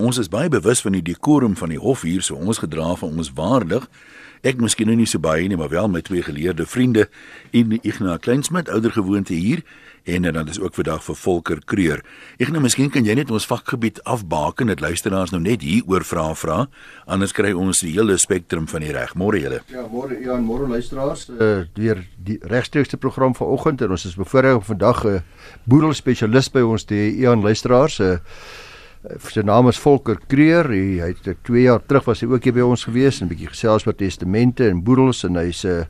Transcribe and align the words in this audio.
Ons 0.00 0.16
is 0.16 0.30
baie 0.32 0.48
bewus 0.48 0.80
van 0.80 0.94
die 0.96 1.04
dekorum 1.04 1.52
van 1.60 1.74
die 1.74 1.78
hof 1.80 2.06
hier, 2.08 2.22
so 2.24 2.38
ons 2.40 2.62
gedra 2.62 2.94
van 2.96 3.18
ons 3.20 3.28
waardig. 3.36 3.84
Ek 4.40 4.56
miskien 4.56 4.88
nou 4.88 4.94
nie 4.96 5.08
so 5.08 5.20
baie 5.20 5.44
nie, 5.44 5.58
maar 5.60 5.68
wel 5.68 5.90
met 5.92 6.06
twee 6.08 6.24
geleerde 6.24 6.64
vriende 6.64 7.10
en 7.52 7.74
Ignas 7.82 8.22
Kleinsmid, 8.24 8.70
ouer 8.72 8.94
gewoonte 8.96 9.36
hier 9.36 9.60
en 10.08 10.24
dan 10.24 10.48
is 10.48 10.56
ook 10.56 10.72
vandag 10.74 11.02
vir 11.04 11.16
Volker 11.20 11.58
Kreur. 11.68 12.00
Nou 12.48 12.62
miskien 12.64 12.88
kan 12.90 13.04
jy 13.04 13.18
net 13.18 13.28
ons 13.30 13.44
vakgebied 13.46 14.00
afbaken 14.08 14.72
dat 14.72 14.80
luisteraars 14.80 15.34
nou 15.34 15.42
net 15.44 15.60
hier 15.60 15.84
oor 15.92 16.06
vra 16.08 16.30
vra, 16.32 16.62
anders 17.04 17.36
kry 17.36 17.52
ons 17.52 17.82
die 17.84 17.92
hele 17.92 18.16
spektrum 18.16 18.64
van 18.72 18.80
die 18.80 18.94
reg. 18.96 19.12
Môre 19.20 19.42
julle. 19.42 19.60
Ja, 19.68 19.84
môre 19.92 20.16
ja, 20.24 20.38
môre 20.40 20.70
luisteraars. 20.72 21.28
Uh 21.28 21.68
weer 21.76 22.00
die 22.16 22.38
regstreekste 22.48 22.96
program 22.96 23.36
vanoggend 23.36 23.84
en 23.84 23.92
ons 23.92 24.08
is 24.08 24.16
bevoorreg 24.16 24.62
om 24.62 24.66
vandag 24.72 25.04
'n 25.04 25.20
uh, 25.20 25.20
boedel 25.68 25.92
spesialis 25.92 26.48
by 26.48 26.64
ons 26.64 26.84
te 26.84 26.94
hê, 26.94 27.12
Ian 27.20 27.44
luisteraars. 27.44 28.00
Uh 28.00 28.16
sy 29.00 29.42
naam 29.46 29.68
is 29.70 29.78
Volker 29.80 30.18
Kreur. 30.28 30.68
Hy, 30.68 31.00
hy 31.00 31.12
het 31.14 31.44
2 31.48 31.62
jaar 31.64 31.80
terug 31.80 32.04
was 32.08 32.20
hy 32.20 32.28
ook 32.28 32.44
hier 32.44 32.56
by 32.58 32.64
ons 32.66 32.84
gewees 32.84 33.20
en 33.20 33.26
'n 33.26 33.32
bietjie 33.32 33.48
gesels 33.48 33.86
oor 33.86 33.96
testamente 33.96 34.68
en 34.68 34.82
boedels 34.84 35.24
en 35.24 35.36
hy's 35.36 35.64
'n 35.64 35.68
uh, 35.68 35.84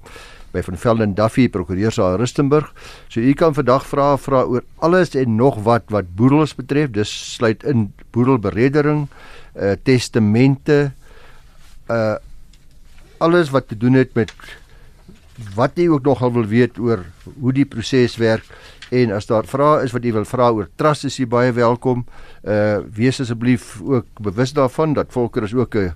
by 0.52 0.62
van 0.62 0.76
Velden 0.76 1.14
Duffy 1.14 1.48
prokureur 1.48 1.92
sa 1.92 2.16
Rustenburg. 2.16 2.72
So 3.08 3.20
u 3.20 3.34
kan 3.34 3.54
vandag 3.54 3.86
vra 3.86 4.16
vra 4.18 4.42
oor 4.42 4.64
alles 4.78 5.14
en 5.14 5.36
nog 5.36 5.62
wat 5.62 5.90
wat 5.90 6.14
boedels 6.14 6.54
betref. 6.54 6.90
Dis 6.90 7.34
sluit 7.34 7.62
in 7.64 7.92
boedelberedering, 8.10 9.08
uh 9.54 9.74
testamente, 9.82 10.92
uh 11.88 12.16
alles 13.18 13.50
wat 13.50 13.68
te 13.68 13.76
doen 13.76 13.92
het 13.92 14.14
met 14.14 14.32
wat 15.54 15.78
jy 15.78 15.88
ook 15.88 16.04
nogal 16.04 16.32
wil 16.32 16.46
weet 16.46 16.78
oor 16.78 17.04
hoe 17.40 17.52
die 17.52 17.66
proses 17.68 18.16
werk 18.20 18.46
en 18.90 19.12
as 19.14 19.28
daar 19.30 19.46
vrae 19.46 19.84
is 19.84 19.94
wat 19.94 20.04
jy 20.04 20.12
wil 20.14 20.26
vra 20.26 20.50
oor 20.54 20.68
trust 20.80 21.06
is 21.06 21.18
jy 21.20 21.26
baie 21.30 21.52
welkom. 21.54 22.04
Uh 22.42 22.82
wees 22.96 23.20
asseblief 23.22 23.78
ook 23.82 24.22
bewus 24.22 24.52
daarvan 24.56 24.96
dat 24.98 25.12
Volker 25.14 25.46
is 25.46 25.54
ook 25.54 25.76
'n 25.76 25.94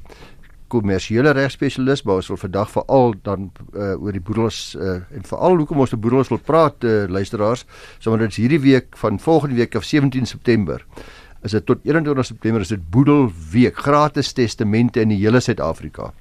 kommersiële 0.69 1.31
regspesialis, 1.31 2.03
maar 2.03 2.15
ons 2.23 2.29
wil 2.29 2.37
vandag 2.37 2.71
veral 2.71 3.15
dan 3.23 3.51
uh, 3.77 4.03
oor 4.03 4.13
die 4.13 4.21
boedels 4.21 4.75
uh, 4.75 4.95
en 5.15 5.23
veral 5.23 5.57
hoekom 5.57 5.79
ons 5.79 5.93
oor 5.93 5.99
boedels 5.99 6.29
wil 6.29 6.39
praat 6.39 6.85
uh, 6.85 7.05
luisteraars, 7.09 7.65
sommer 7.99 8.21
dit 8.21 8.31
is 8.31 8.37
hierdie 8.37 8.61
week 8.61 8.97
van 8.97 9.21
volgende 9.21 9.55
week 9.55 9.77
af 9.77 9.85
17 9.85 10.27
September. 10.27 10.85
Is 11.43 11.51
dit 11.51 11.67
tot 11.67 11.79
21 11.85 12.27
September 12.27 12.61
is 12.61 12.69
dit 12.69 12.91
boedelweek, 12.91 13.77
gratis 13.77 14.33
testamente 14.33 15.01
in 15.01 15.09
die 15.09 15.21
hele 15.21 15.41
Suid-Afrika 15.41 16.13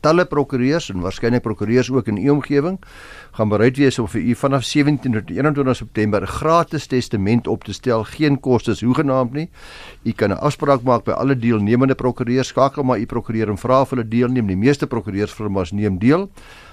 talle 0.00 0.24
prokureurs 0.24 0.90
en 0.90 1.00
waarskynlik 1.00 1.42
prokureurs 1.42 1.90
ook 1.90 2.08
in 2.08 2.16
u 2.16 2.28
omgewing 2.30 2.78
gaan 3.36 3.48
bereid 3.48 3.76
wees 3.76 3.98
om 3.98 4.08
vir 4.08 4.20
u 4.20 4.34
vanaf 4.34 4.64
17 4.64 5.12
tot 5.12 5.30
21 5.30 5.76
September 5.76 6.22
'n 6.22 6.26
gratis 6.26 6.86
testament 6.86 7.46
op 7.46 7.64
te 7.64 7.72
stel, 7.72 8.04
geen 8.04 8.40
kostes 8.40 8.80
hoegenaamd 8.80 9.32
nie. 9.32 9.50
U 10.04 10.12
kan 10.12 10.30
'n 10.30 10.38
afspraak 10.38 10.82
maak 10.82 11.04
by 11.04 11.10
alle 11.10 11.38
deelnemende 11.38 11.94
prokureurs, 11.94 12.48
skakel 12.48 12.82
maar 12.82 12.98
u 12.98 13.06
prokureur 13.06 13.48
en 13.48 13.58
vra 13.58 13.80
of 13.80 13.90
hulle 13.90 14.08
deelneem. 14.08 14.46
Die 14.46 14.56
meeste 14.56 14.86
prokureursfirmas 14.86 15.72
neem 15.72 15.98
deel. 15.98 16.30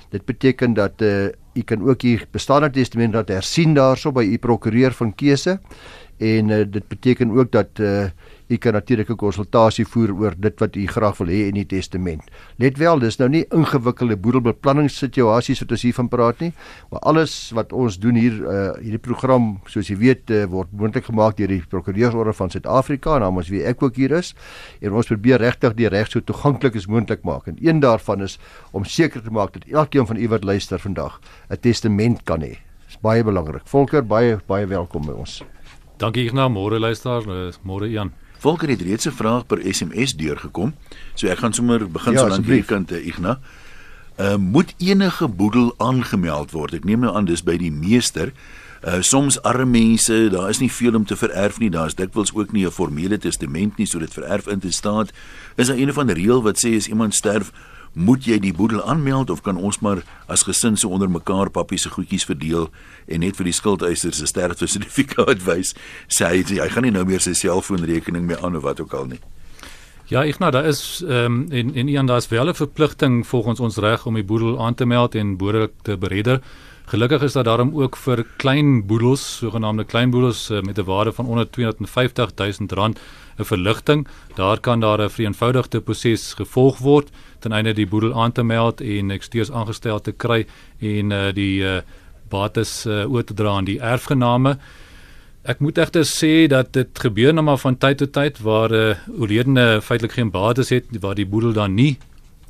Dit 0.09 0.25
beteken 0.25 0.73
dat 0.73 1.01
uh, 1.01 1.25
u 1.53 1.61
kan 1.65 1.89
ook 1.89 2.01
hier 2.01 2.25
bestaande 2.31 2.69
testament 2.69 3.13
laat 3.13 3.27
hersien 3.27 3.73
daarso 3.73 4.11
by 4.11 4.23
u 4.23 4.37
prokureur 4.37 4.93
van 4.93 5.15
keuse 5.15 5.59
en 6.17 6.49
uh, 6.49 6.65
dit 6.69 6.87
beteken 6.87 7.31
ook 7.31 7.51
dat 7.51 7.79
uh, 7.79 8.05
u 8.53 8.57
kan 8.57 8.73
natuurlik 8.73 9.09
'n 9.09 9.15
konsultasie 9.15 9.85
voer 9.85 10.13
oor 10.13 10.33
dit 10.37 10.59
wat 10.59 10.75
u 10.75 10.85
graag 10.87 11.17
wil 11.17 11.27
hê 11.27 11.47
in 11.49 11.53
die 11.53 11.65
testament. 11.65 12.21
Let 12.57 12.77
wel, 12.77 12.99
dis 12.99 13.17
nou 13.17 13.29
nie 13.29 13.45
ingewikkelde 13.49 14.17
boedelbeplanningssituasies 14.17 15.59
wat 15.59 15.71
ons 15.71 15.81
hiervan 15.81 16.07
praat 16.07 16.39
nie, 16.39 16.53
maar 16.91 16.99
alles 16.99 17.51
wat 17.53 17.73
ons 17.73 17.99
doen 17.99 18.15
hier 18.15 18.33
uh, 18.33 18.73
hierdie 18.81 19.01
program, 19.01 19.59
soos 19.65 19.87
jy 19.87 19.97
weet, 19.97 20.29
uh, 20.29 20.45
word 20.45 20.67
moontlik 20.71 21.05
gemaak 21.05 21.37
deur 21.37 21.47
die 21.47 21.63
Prokureursorde 21.69 22.33
van 22.33 22.49
Suid-Afrika, 22.49 23.17
namens 23.19 23.49
wie 23.49 23.63
ek 23.63 23.83
ook 23.83 23.95
hier 23.95 24.11
is, 24.11 24.35
en 24.81 24.93
ons 24.93 25.07
probeer 25.07 25.39
regtig 25.39 25.73
die 25.73 25.87
reg 25.87 26.11
so 26.11 26.19
toeganklik 26.19 26.75
as 26.75 26.87
moontlik 26.87 27.23
maak. 27.23 27.47
En 27.47 27.57
een 27.59 27.79
daarvan 27.79 28.21
is 28.21 28.39
om 28.71 28.85
seker 28.85 29.21
te 29.21 29.31
maak 29.31 29.53
dat 29.53 29.65
elkeen 29.71 30.07
van 30.07 30.17
u 30.17 30.27
wat 30.27 30.43
luister 30.43 30.79
vandag 30.79 31.19
'n 31.49 31.57
testament 31.59 32.23
kan 32.23 32.41
hê. 32.41 32.57
Dis 32.87 32.99
baie 33.01 33.23
belangrik. 33.23 33.65
Volker, 33.65 34.03
baie 34.05 34.37
baie 34.47 34.65
welkom 34.65 35.05
by 35.05 35.11
ons. 35.11 35.43
Dankie 35.97 36.25
Ignas, 36.25 36.51
môre 36.51 36.79
luisteraars, 36.79 37.25
eh, 37.25 37.59
môre 37.63 37.89
Jan. 37.89 38.11
Volker 38.43 38.69
het 38.69 38.81
reeds 38.81 39.07
'n 39.07 39.11
vraag 39.11 39.45
per 39.45 39.59
SMS 39.73 40.15
deurgekom. 40.15 40.75
So 41.13 41.27
ek 41.27 41.37
gaan 41.37 41.53
sommer 41.53 41.91
begin 41.91 42.13
ja, 42.13 42.19
so 42.19 42.27
lank 42.27 42.45
hierdie 42.45 42.65
kant 42.65 42.91
eh, 42.91 43.05
Ignas. 43.05 43.37
Uh 44.19 44.35
moet 44.35 44.73
enige 44.77 45.27
boedel 45.27 45.73
aangemeld 45.77 46.51
word? 46.51 46.73
Ek 46.73 46.83
neem 46.83 46.99
nou 46.99 47.15
aan 47.15 47.25
dis 47.25 47.43
by 47.43 47.57
die 47.57 47.71
meester. 47.71 48.33
Uh 48.83 49.01
soms 49.01 49.41
arme 49.41 49.65
mense, 49.65 50.29
daar 50.29 50.49
is 50.49 50.59
nie 50.59 50.71
veel 50.71 50.95
om 50.95 51.05
te 51.05 51.15
vererf 51.15 51.59
nie. 51.59 51.69
Daar's 51.69 51.95
dikwels 51.95 52.33
ook 52.33 52.51
nie 52.51 52.65
'n 52.65 52.71
formele 52.71 53.17
testament 53.17 53.77
nie, 53.77 53.85
so 53.85 53.99
dit 53.99 54.13
vererf 54.13 54.47
in 54.47 54.59
te 54.59 54.71
staan. 54.71 55.07
Is 55.55 55.67
daar 55.67 55.77
een 55.77 55.93
van 55.93 56.07
die 56.07 56.15
reël 56.15 56.41
wat 56.43 56.65
sê 56.65 56.75
as 56.75 56.87
iemand 56.87 57.15
sterf, 57.15 57.51
moet 57.93 58.25
jy 58.25 58.39
die 58.41 58.53
boedel 58.53 58.81
aanmeld 58.83 59.29
of 59.29 59.41
kan 59.41 59.57
ons 59.57 59.79
maar 59.79 60.01
as 60.27 60.43
gesin 60.43 60.77
so 60.77 60.89
onder 60.89 61.09
mekaar 61.09 61.49
pappie 61.49 61.77
se 61.77 61.89
goedjies 61.89 62.25
verdeel 62.25 62.69
en 63.07 63.19
net 63.19 63.37
vir 63.37 63.45
die 63.45 63.53
skuldeisers 63.53 64.17
se 64.17 64.25
sterfte 64.27 64.67
sertifikaat 64.67 65.45
wys 65.45 65.75
sê 66.07 66.25
hy 66.31 66.43
hy 66.59 66.69
gaan 66.73 66.83
nie 66.83 66.95
nou 66.95 67.05
meer 67.05 67.21
sy 67.21 67.33
selfoonrekening 67.37 68.25
meer 68.25 68.41
aan 68.45 68.55
of 68.55 68.63
wat 68.63 68.81
ook 68.81 68.93
al 68.93 69.05
nie 69.13 69.21
Ja, 70.11 70.25
ek 70.27 70.41
nou 70.43 70.51
daar 70.51 70.65
is 70.67 70.99
ehm 71.07 71.25
um, 71.25 71.51
en 71.51 71.71
en 71.79 71.87
Ian 71.87 72.05
daar's 72.05 72.27
wel 72.27 72.49
'n 72.49 72.53
verpligting 72.53 73.27
volgens 73.27 73.59
ons 73.59 73.77
reg 73.77 74.05
om 74.05 74.13
die 74.13 74.23
boedel 74.23 74.59
aan 74.59 74.75
te 74.75 74.85
meld 74.85 75.15
en 75.15 75.37
boere 75.37 75.71
te 75.81 75.97
bereder. 75.97 76.41
Gelukkig 76.85 77.21
is 77.21 77.33
daar 77.33 77.43
daarom 77.43 77.71
ook 77.79 77.95
vir 77.95 78.25
klein 78.37 78.85
boedels, 78.85 79.37
sogenaamde 79.37 79.83
klein 79.83 80.09
boedels 80.11 80.49
uh, 80.49 80.61
met 80.61 80.77
'n 80.77 80.83
waarde 80.83 81.11
van 81.11 81.25
onder 81.25 81.49
250 81.49 82.31
000 82.35 82.51
rand 82.67 82.99
'n 83.37 83.43
verligting. 83.43 84.07
Daar 84.35 84.59
kan 84.59 84.79
daar 84.79 85.01
'n 85.01 85.09
vereenvoudigde 85.09 85.81
proses 85.81 86.33
gevolg 86.33 86.77
word 86.77 87.09
ten 87.39 87.51
einde 87.51 87.73
die 87.73 87.87
boedel 87.87 88.13
aan 88.13 88.31
te 88.31 88.43
meld 88.43 88.81
en 88.81 89.11
eksteers 89.11 89.51
aangestel 89.51 90.01
te 90.01 90.11
kry 90.11 90.45
en 90.79 91.11
uh, 91.11 91.33
die 91.33 91.61
uh, 91.61 91.77
bates 92.29 92.85
uh, 92.85 93.11
oor 93.11 93.23
te 93.23 93.33
dra 93.33 93.49
aan 93.49 93.65
die 93.65 93.79
erfgename. 93.79 94.57
Ek 95.43 95.59
moet 95.59 95.77
egter 95.77 96.05
sê 96.05 96.47
dat 96.47 96.73
dit 96.73 96.99
gebeur 96.99 97.33
nou 97.33 97.43
maar 97.43 97.57
van 97.57 97.77
tyd 97.77 97.97
tot 97.97 98.13
tyd 98.13 98.39
waar 98.39 98.69
'n 98.69 98.73
uh, 98.73 99.19
oorledene 99.19 99.81
feitelik 99.81 100.11
geen 100.11 100.31
bates 100.31 100.69
het 100.69 100.85
waar 100.99 101.15
die 101.15 101.27
boedel 101.27 101.53
dan 101.53 101.73
nie 101.73 101.97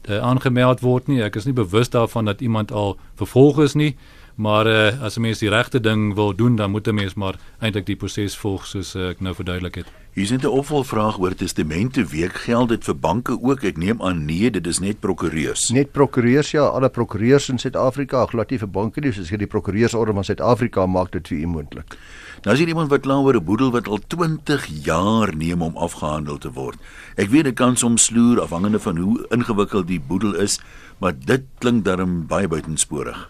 uh, 0.09 0.17
aangemeld 0.17 0.79
word 0.79 1.07
nie. 1.07 1.21
Ek 1.23 1.35
is 1.35 1.45
nie 1.45 1.53
bewus 1.53 1.89
daarvan 1.89 2.25
dat 2.25 2.41
iemand 2.41 2.71
al 2.71 2.97
vervolg 3.15 3.59
is 3.59 3.73
nie. 3.73 3.95
Maar 4.35 4.67
uh, 4.67 5.01
as 5.01 5.15
'n 5.15 5.21
mens 5.21 5.39
die 5.39 5.49
regte 5.49 5.79
ding 5.79 6.13
wil 6.13 6.35
doen, 6.35 6.55
dan 6.55 6.71
moet 6.71 6.87
'n 6.87 6.93
mens 6.93 7.13
maar 7.13 7.35
eintlik 7.59 7.85
die 7.85 7.95
proses 7.95 8.37
volg 8.37 8.65
soos 8.65 8.95
uh, 8.95 9.09
ek 9.09 9.21
nou 9.21 9.35
verduidelik 9.35 9.75
het. 9.75 9.85
Hier 10.13 10.23
is 10.23 10.31
'n 10.31 10.45
opvolgvraag 10.45 11.19
oor 11.19 11.35
testamente 11.35 12.05
week 12.05 12.33
geld 12.33 12.69
dit 12.69 12.83
vir 12.83 12.99
banke 12.99 13.41
ook. 13.41 13.63
Ek 13.63 13.77
neem 13.77 14.01
aan 14.01 14.25
nee, 14.25 14.51
dit 14.51 14.67
is 14.67 14.79
net 14.79 14.99
prokureurs. 14.99 15.69
Net 15.69 15.91
prokureurs 15.91 16.51
ja, 16.51 16.65
alle 16.65 16.89
prokureurs 16.89 17.49
in 17.49 17.57
Suid-Afrika, 17.57 18.25
glad 18.25 18.49
nie 18.49 18.59
vir 18.59 18.67
banke 18.69 18.99
nie, 19.01 19.11
soos 19.11 19.29
die 19.29 19.47
prokureursorde 19.47 20.13
van 20.13 20.23
Suid-Afrika 20.23 20.85
maak 20.85 21.11
dit 21.11 21.27
vir 21.27 21.37
u 21.37 21.47
moontlik. 21.47 21.97
Nou 22.43 22.53
is 22.53 22.59
hier 22.59 22.67
iemand 22.67 22.89
wat 22.89 23.01
kla 23.01 23.17
oor 23.21 23.35
'n 23.35 23.43
boedel 23.43 23.71
wat 23.71 23.87
al 23.87 23.99
20 24.07 24.65
jaar 24.83 25.35
neem 25.35 25.61
om 25.61 25.77
afgehandel 25.77 26.37
te 26.37 26.51
word. 26.51 26.77
Ek 27.15 27.29
weet 27.29 27.43
dit 27.43 27.55
kan 27.55 27.75
soms 27.75 28.03
sloer 28.03 28.41
afhangende 28.41 28.79
van 28.79 28.97
hoe 28.97 29.25
ingewikkeld 29.29 29.87
die 29.87 30.01
boedel 30.01 30.35
is, 30.35 30.59
maar 30.97 31.13
dit 31.25 31.43
klink 31.57 31.85
darm 31.85 32.27
baie 32.27 32.47
buitensporig. 32.47 33.29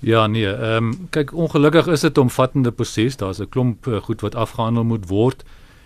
Ja 0.00 0.26
nee, 0.26 0.48
ehm 0.48 0.84
um, 0.84 1.08
kyk 1.12 1.32
ongelukkig 1.36 1.86
is 1.86 2.00
dit 2.00 2.16
'n 2.16 2.20
omvattende 2.20 2.72
proses. 2.72 3.16
Daar's 3.16 3.38
'n 3.40 3.48
klomp 3.48 3.86
uh, 3.86 3.96
goed 3.96 4.20
wat 4.20 4.34
afgehandel 4.34 4.84
moet 4.84 5.08
word 5.08 5.44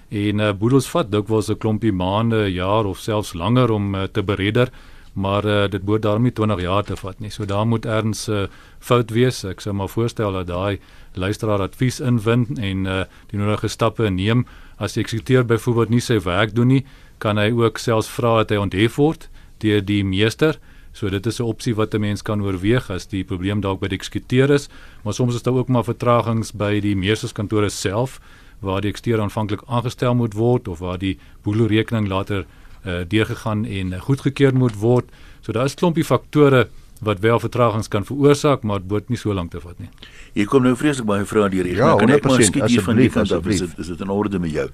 en 0.08 0.38
uh, 0.38 0.52
boedels 0.52 0.90
vat 0.90 1.10
dikwels 1.12 1.48
'n 1.50 1.58
klompie 1.58 1.92
maande, 1.92 2.52
jaar 2.52 2.84
of 2.84 2.98
selfs 2.98 3.32
langer 3.32 3.70
om 3.70 3.94
uh, 3.94 4.02
te 4.02 4.22
beredder, 4.22 4.70
maar 5.12 5.44
uh, 5.44 5.68
dit 5.68 5.82
moet 5.86 6.02
daarom 6.02 6.22
nie 6.22 6.32
20 6.32 6.60
jaar 6.60 6.84
te 6.84 6.96
vat 6.96 7.18
nie. 7.20 7.30
So 7.30 7.44
daar 7.44 7.66
moet 7.66 7.86
erns 7.86 8.28
'n 8.28 8.32
uh, 8.32 8.46
fout 8.78 9.10
wees. 9.10 9.44
Ek 9.44 9.60
sou 9.60 9.74
maar 9.74 9.88
voorstel 9.88 10.32
dat 10.32 10.46
daai 10.46 10.78
luisteraar 11.12 11.60
advies 11.60 12.00
inwind 12.00 12.58
en 12.58 12.86
uh, 12.86 13.02
die 13.30 13.38
nodige 13.38 13.68
stappe 13.68 14.10
neem. 14.10 14.46
As 14.76 14.92
die 14.92 15.02
eksekuteur 15.02 15.44
byvoorbeeld 15.44 15.88
nie 15.88 16.00
sy 16.00 16.20
werk 16.20 16.54
doen 16.54 16.66
nie, 16.66 16.84
kan 17.18 17.36
hy 17.36 17.50
ook 17.50 17.78
selfs 17.78 18.08
vra 18.08 18.36
dat 18.36 18.50
hy 18.50 18.56
onthef 18.56 18.96
word 18.96 19.28
deur 19.58 19.84
die 19.84 20.04
meester. 20.04 20.58
So 20.94 21.10
dit 21.10 21.26
is 21.26 21.40
'n 21.40 21.42
opsie 21.42 21.74
wat 21.74 21.94
'n 21.94 22.00
mens 22.00 22.22
kan 22.22 22.42
oorweeg 22.42 22.90
as 22.90 23.06
die 23.06 23.24
probleem 23.24 23.60
dalk 23.60 23.80
by 23.80 23.88
die 23.88 23.98
eksekuteur 23.98 24.50
is, 24.50 24.68
maar 25.02 25.12
soms 25.12 25.34
is 25.34 25.42
daar 25.42 25.54
ook 25.54 25.68
maar 25.68 25.84
vertragings 25.84 26.52
by 26.52 26.80
die 26.80 26.96
meesterskantore 26.96 27.68
self 27.68 28.20
waar 28.60 28.80
die 28.80 28.90
eksekuteur 28.90 29.20
aanvanklik 29.20 29.62
aangestel 29.66 30.14
moet 30.14 30.34
word 30.34 30.68
of 30.68 30.78
waar 30.78 30.98
die 30.98 31.18
boedelrekening 31.42 32.08
later 32.08 32.46
uh, 32.86 33.02
deurgegaan 33.08 33.64
en 33.64 33.92
uh, 33.92 34.00
goedgekeur 34.00 34.54
moet 34.54 34.76
word. 34.76 35.04
So 35.40 35.52
daar 35.52 35.64
is 35.64 35.74
klompie 35.74 36.04
faktore 36.04 36.68
wat 37.00 37.18
wel 37.20 37.40
vertragings 37.40 37.88
kan 37.88 38.04
veroorsaak, 38.04 38.62
maar 38.62 38.78
dit 38.78 38.90
moet 38.90 39.08
nie 39.08 39.18
so 39.18 39.34
lank 39.34 39.50
te 39.50 39.60
vat 39.60 39.78
nie. 39.78 39.88
Hier 40.32 40.46
kom 40.46 40.62
nou 40.62 40.76
vreeslik 40.76 41.06
baie 41.06 41.24
vrae 41.24 41.48
deur 41.50 41.64
hier. 41.64 41.76
Ja, 41.76 41.96
kan 41.96 42.10
ek 42.10 42.24
maar 42.24 42.42
skiet 42.42 42.70
hier 42.70 42.82
van 42.82 42.96
die 42.96 43.10
kant 43.10 43.32
af? 43.32 43.46
Is 43.46 43.58
dit 43.58 43.78
is 43.78 43.86
dit 43.86 44.00
in 44.00 44.08
orde 44.08 44.38
met 44.38 44.50
jou? 44.50 44.68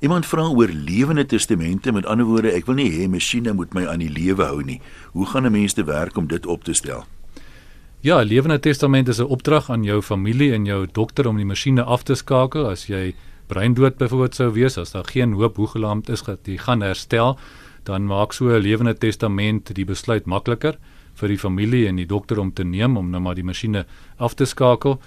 Iemand 0.00 0.26
vra 0.26 0.48
oor 0.48 0.68
lewende 0.68 1.26
testamente, 1.26 1.92
met 1.92 2.06
ander 2.06 2.26
woorde, 2.26 2.52
ek 2.52 2.66
wil 2.66 2.76
nie 2.76 2.90
hê 2.92 3.06
masjiene 3.08 3.54
moet 3.56 3.72
my 3.74 3.86
aan 3.88 4.02
die 4.04 4.12
lewe 4.12 4.44
hou 4.44 4.62
nie. 4.62 4.80
Hoe 5.12 5.26
gaan 5.26 5.46
'n 5.46 5.52
mens 5.52 5.72
te 5.72 5.84
werk 5.84 6.16
om 6.16 6.26
dit 6.26 6.46
op 6.46 6.64
te 6.64 6.74
stel? 6.74 7.04
Ja, 8.00 8.22
lewende 8.22 8.60
testament 8.60 9.08
is 9.08 9.18
'n 9.18 9.32
opdrag 9.32 9.70
aan 9.70 9.84
jou 9.84 10.02
familie 10.02 10.52
en 10.52 10.64
jou 10.64 10.86
dokter 10.92 11.28
om 11.28 11.36
die 11.36 11.44
masjiene 11.44 11.82
af 11.82 12.02
te 12.02 12.14
skakel 12.14 12.68
as 12.68 12.86
jy 12.86 13.14
breindood 13.46 13.96
byvoorbeeld 13.96 14.34
sou 14.34 14.52
wees 14.52 14.78
as 14.78 14.92
daar 14.92 15.04
geen 15.04 15.32
hoop 15.32 15.56
hoe 15.56 15.66
gelaamd 15.66 16.08
is 16.08 16.22
dat 16.22 16.38
jy 16.44 16.56
gaan 16.56 16.82
herstel, 16.82 17.38
dan 17.84 18.06
maak 18.06 18.32
so 18.32 18.48
'n 18.48 18.62
lewende 18.62 18.94
testament 18.94 19.74
die 19.74 19.84
besluit 19.84 20.26
makliker 20.26 20.76
vir 21.14 21.28
die 21.28 21.38
familie 21.38 21.86
en 21.88 21.96
die 21.96 22.06
dokter 22.06 22.38
om 22.38 22.52
te 22.52 22.64
neem 22.64 22.96
om 22.96 23.10
nou 23.10 23.20
maar 23.20 23.34
die 23.34 23.44
masjiene 23.44 23.86
af 24.16 24.34
te 24.34 24.44
skakel. 24.44 25.00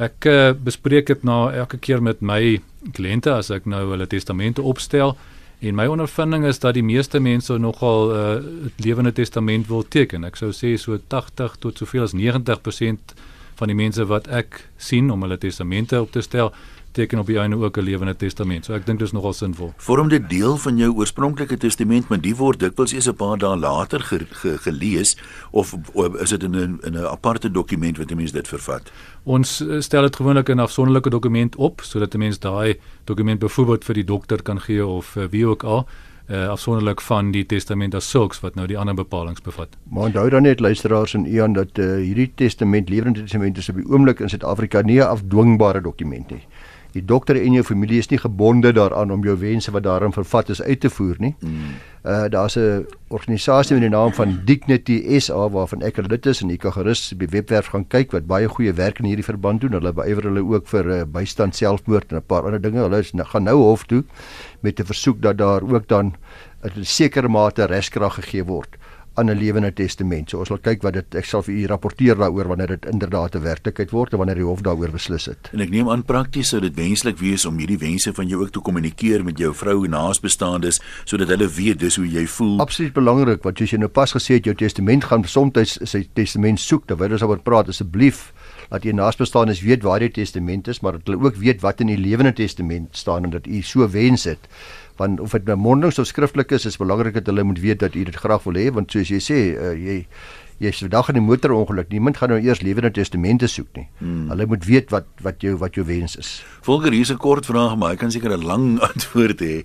Ek 0.00 0.24
uh, 0.24 0.52
bespreek 0.56 1.06
dit 1.06 1.24
nou 1.24 1.52
elke 1.52 1.78
keer 1.78 2.02
met 2.02 2.20
my 2.20 2.60
kliënte 2.96 3.32
as 3.32 3.50
ek 3.50 3.66
nou 3.68 3.84
hulle 3.90 4.06
testamente 4.06 4.62
opstel. 4.62 5.16
En 5.62 5.76
my 5.78 5.86
ondervinding 5.86 6.44
is 6.48 6.58
dat 6.58 6.74
die 6.74 6.82
meeste 6.82 7.20
mense 7.20 7.58
nogal 7.58 8.10
'n 8.10 8.16
uh, 8.16 8.70
lewende 8.76 9.12
testament 9.12 9.68
wil 9.68 9.84
teken. 9.88 10.24
Ek 10.24 10.36
sou 10.36 10.50
sê 10.50 10.76
so 10.78 10.98
80 11.08 11.56
tot 11.58 11.78
soveel 11.78 12.02
as 12.02 12.14
90% 12.14 13.14
van 13.54 13.68
die 13.68 13.76
mense 13.76 14.04
wat 14.04 14.26
ek 14.28 14.68
sien 14.76 15.10
om 15.10 15.22
hulle 15.22 15.38
testamente 15.38 16.00
op 16.00 16.10
te 16.12 16.20
stel, 16.20 16.52
teken 16.92 17.18
op 17.18 17.26
die 17.26 17.38
einde 17.38 17.56
ook 17.56 17.76
'n 17.76 17.82
lewende 17.82 18.16
testament. 18.16 18.64
So 18.64 18.74
ek 18.74 18.86
dink 18.86 18.98
dit 18.98 19.06
is 19.06 19.12
nogal 19.12 19.32
sinvol. 19.32 19.72
Vorm 19.76 20.08
dit 20.08 20.28
deel 20.28 20.56
van 20.56 20.76
jou 20.76 20.92
oorspronklike 20.94 21.56
testament, 21.56 22.08
maar 22.08 22.20
die 22.20 22.36
word 22.36 22.58
dikwels 22.58 22.92
eers 22.92 23.08
'n 23.08 23.14
paar 23.14 23.38
dae 23.38 23.56
later 23.56 24.00
ge, 24.00 24.26
ge, 24.30 24.58
gelees 24.58 25.16
of, 25.50 25.74
of 25.92 26.20
is 26.20 26.30
dit 26.30 26.42
in 26.42 26.56
'n 26.56 26.78
in 26.82 26.92
'n 26.92 27.06
aparte 27.06 27.50
dokument 27.50 27.98
wat 27.98 28.10
'n 28.10 28.16
mens 28.16 28.32
dit 28.32 28.48
vervat? 28.48 28.92
Ons 29.22 29.60
eh, 29.60 29.80
stel 29.80 30.02
dit 30.02 30.16
gewoonlik 30.16 30.48
in 30.48 30.56
'n 30.56 30.60
afsonderlike 30.60 31.10
dokument 31.10 31.56
op 31.56 31.80
sodat 31.80 32.14
'n 32.14 32.18
mens 32.18 32.38
daai 32.38 32.78
dokument 33.04 33.38
byvoorbeeld 33.38 33.84
vir 33.84 33.94
die 33.94 34.04
dokter 34.04 34.42
kan 34.42 34.60
gee 34.60 34.86
of 34.86 35.16
uh, 35.16 35.24
wie 35.30 35.46
ook 35.46 35.62
al 35.62 35.86
uh, 36.30 36.48
afsonderlik 36.48 37.00
van 37.00 37.30
die 37.30 37.46
testament 37.46 37.94
as 37.94 38.10
sulks 38.10 38.40
wat 38.40 38.54
nou 38.54 38.66
die 38.66 38.78
ander 38.78 38.94
bepalinge 38.94 39.42
bevat. 39.42 39.68
Maar 39.90 40.02
onthou 40.02 40.30
dan 40.30 40.42
net 40.42 40.60
luisteraars 40.60 41.14
en 41.14 41.26
Ian 41.26 41.52
dat 41.52 41.78
uh, 41.78 41.96
hierdie 41.96 42.32
testament, 42.34 42.88
lewende 42.88 43.20
testament 43.20 43.58
is 43.58 43.68
op 43.68 43.76
die 43.76 43.88
oomblik 43.88 44.20
in 44.20 44.28
Suid-Afrika 44.28 44.80
nie 44.80 45.00
'n 45.00 45.08
afdwingbare 45.08 45.80
dokument 45.80 46.30
nie 46.30 46.46
die 46.92 47.04
dokter 47.04 47.38
en 47.40 47.56
jou 47.56 47.64
familie 47.64 47.98
is 47.98 48.10
nie 48.10 48.20
gebonde 48.20 48.72
daaraan 48.72 49.12
om 49.12 49.24
jou 49.24 49.36
wense 49.40 49.72
wat 49.72 49.86
daarin 49.86 50.12
vervat 50.12 50.52
is 50.52 50.62
uit 50.62 50.80
te 50.80 50.90
voer 50.90 51.16
nie. 51.18 51.34
Mm. 51.40 51.74
Uh 52.02 52.28
daar's 52.28 52.56
'n 52.56 52.86
organisasie 53.08 53.74
met 53.74 53.82
die 53.82 53.90
naam 53.90 54.12
van 54.12 54.40
Dignity 54.44 55.18
SA 55.18 55.48
waarvan 55.48 55.82
ek 55.82 55.96
lid 55.96 56.26
is 56.26 56.42
en 56.42 56.50
ek 56.50 56.60
kan 56.60 56.72
gerus 56.72 57.08
die 57.08 57.28
webwerf 57.28 57.66
gaan 57.66 57.86
kyk 57.88 58.12
wat 58.12 58.26
baie 58.26 58.48
goeie 58.48 58.72
werk 58.72 58.98
in 58.98 59.04
hierdie 59.04 59.24
verband 59.24 59.60
doen. 59.60 59.72
Hulle 59.72 59.92
beywer 59.92 60.22
hulle 60.22 60.44
ook 60.44 60.66
vir 60.66 60.86
uh, 60.86 61.02
bystand 61.04 61.56
selfmoord 61.56 62.12
en 62.12 62.16
'n 62.16 62.26
paar 62.26 62.42
ander 62.42 62.60
dinge. 62.60 62.82
Hulle 62.82 62.98
is, 62.98 63.12
gaan 63.14 63.44
nou 63.44 63.56
hof 63.56 63.84
toe 63.84 64.04
met 64.60 64.80
'n 64.80 64.84
versoek 64.84 65.22
dat 65.22 65.38
daar 65.38 65.62
ook 65.62 65.88
dan 65.88 66.14
'n 66.62 66.84
sekere 66.84 67.28
mate 67.28 67.64
reskrag 67.64 68.14
gegee 68.14 68.44
word 68.44 68.76
aan 69.14 69.30
'n 69.30 69.38
lewende 69.38 69.72
testament. 69.72 70.30
So 70.30 70.38
ons 70.38 70.48
sal 70.48 70.58
kyk 70.58 70.82
wat 70.82 70.94
dit 70.94 71.14
ek 71.14 71.24
sal 71.24 71.42
vir 71.42 71.54
u 71.54 71.66
rapporteer 71.66 72.16
daaroor 72.16 72.48
wanneer 72.48 72.66
dit 72.66 72.86
inderdaad 72.86 73.34
'n 73.34 73.42
werklikheid 73.42 73.90
word 73.90 74.12
en 74.12 74.18
wanneer 74.18 74.36
die 74.36 74.44
hof 74.44 74.60
daaroor 74.60 74.90
beslis 74.90 75.26
het. 75.26 75.50
En 75.52 75.60
ek 75.60 75.70
neem 75.70 75.90
aan 75.90 76.02
prakties 76.02 76.48
sou 76.48 76.60
dit 76.60 76.74
wenslik 76.74 77.18
wees 77.18 77.44
om 77.44 77.58
hierdie 77.58 77.78
wense 77.78 78.12
van 78.14 78.28
jou 78.28 78.42
ook 78.42 78.50
te 78.50 78.60
kommunikeer 78.60 79.24
met 79.24 79.38
jou 79.38 79.54
vrou 79.54 79.84
en 79.84 79.90
naasbestaandes 79.90 80.80
sodat 81.04 81.28
hulle 81.28 81.48
weet 81.48 81.78
dis 81.78 81.96
hoe 81.96 82.10
jy 82.10 82.26
voel. 82.26 82.60
Absoluut 82.60 82.92
belangrik 82.92 83.42
want 83.42 83.58
jy 83.58 83.76
nou 83.76 83.88
pas 83.88 84.12
gesê 84.12 84.34
het 84.34 84.44
jou 84.44 84.54
testament 84.54 85.04
gaan 85.04 85.24
soms 85.24 85.78
sy 85.82 86.08
testament 86.14 86.60
soek 86.60 86.86
terwyl 86.86 87.12
ons 87.12 87.22
oor 87.22 87.38
praat 87.38 87.68
asseblief 87.68 88.32
dat 88.72 88.84
jy 88.84 88.94
naasbestaandes 88.96 89.60
weet 89.60 89.82
waar 89.82 90.00
die 90.00 90.10
testament 90.10 90.68
is 90.68 90.80
maar 90.80 90.92
dat 90.92 91.10
hulle 91.10 91.20
ook 91.26 91.36
weet 91.36 91.60
wat 91.60 91.82
in 91.84 91.90
die 91.92 92.00
lewende 92.00 92.32
testament 92.32 92.96
staan 92.96 93.24
en 93.28 93.34
dat 93.34 93.46
u 93.46 93.62
so 93.62 93.88
wens 93.88 94.24
het 94.24 94.48
want 94.96 95.20
of 95.20 95.32
dit 95.32 95.44
nou 95.44 95.56
mondelings 95.56 95.98
of 95.98 96.06
skriftelik 96.06 96.52
is 96.52 96.66
is 96.68 96.76
belangrik 96.76 97.14
dat 97.14 97.26
hulle 97.26 97.42
moet 97.42 97.60
weet 97.60 97.80
dat 97.80 97.94
u 97.94 98.04
dit 98.04 98.16
graag 98.16 98.44
wil 98.44 98.58
hê 98.60 98.70
want 98.72 98.92
soos 98.92 99.08
jy 99.08 99.20
sê 99.20 99.40
uh, 99.56 99.72
jy 99.72 100.06
jy's 100.62 100.78
vandag 100.78 101.08
in 101.08 101.16
'n 101.16 101.26
motorongeluk. 101.26 101.88
Niemand 101.88 102.16
gaan 102.16 102.28
nou 102.28 102.40
eers 102.40 102.60
lewende 102.60 102.90
testamente 102.90 103.46
soek 103.46 103.68
nie. 103.74 103.88
Hmm. 103.98 104.28
hulle 104.28 104.46
moet 104.46 104.64
weet 104.64 104.90
wat 104.90 105.06
wat 105.22 105.40
jou 105.40 105.56
wat 105.56 105.74
jou 105.74 105.86
wens 105.86 106.16
is. 106.16 106.44
Volger 106.62 106.92
hier's 106.92 107.10
'n 107.10 107.16
kort 107.16 107.46
vraag 107.46 107.76
maar 107.76 107.92
ek 107.92 107.98
kan 107.98 108.10
seker 108.10 108.30
'n 108.30 108.44
lang 108.44 108.78
antwoord 108.90 109.40
hê. 109.40 109.64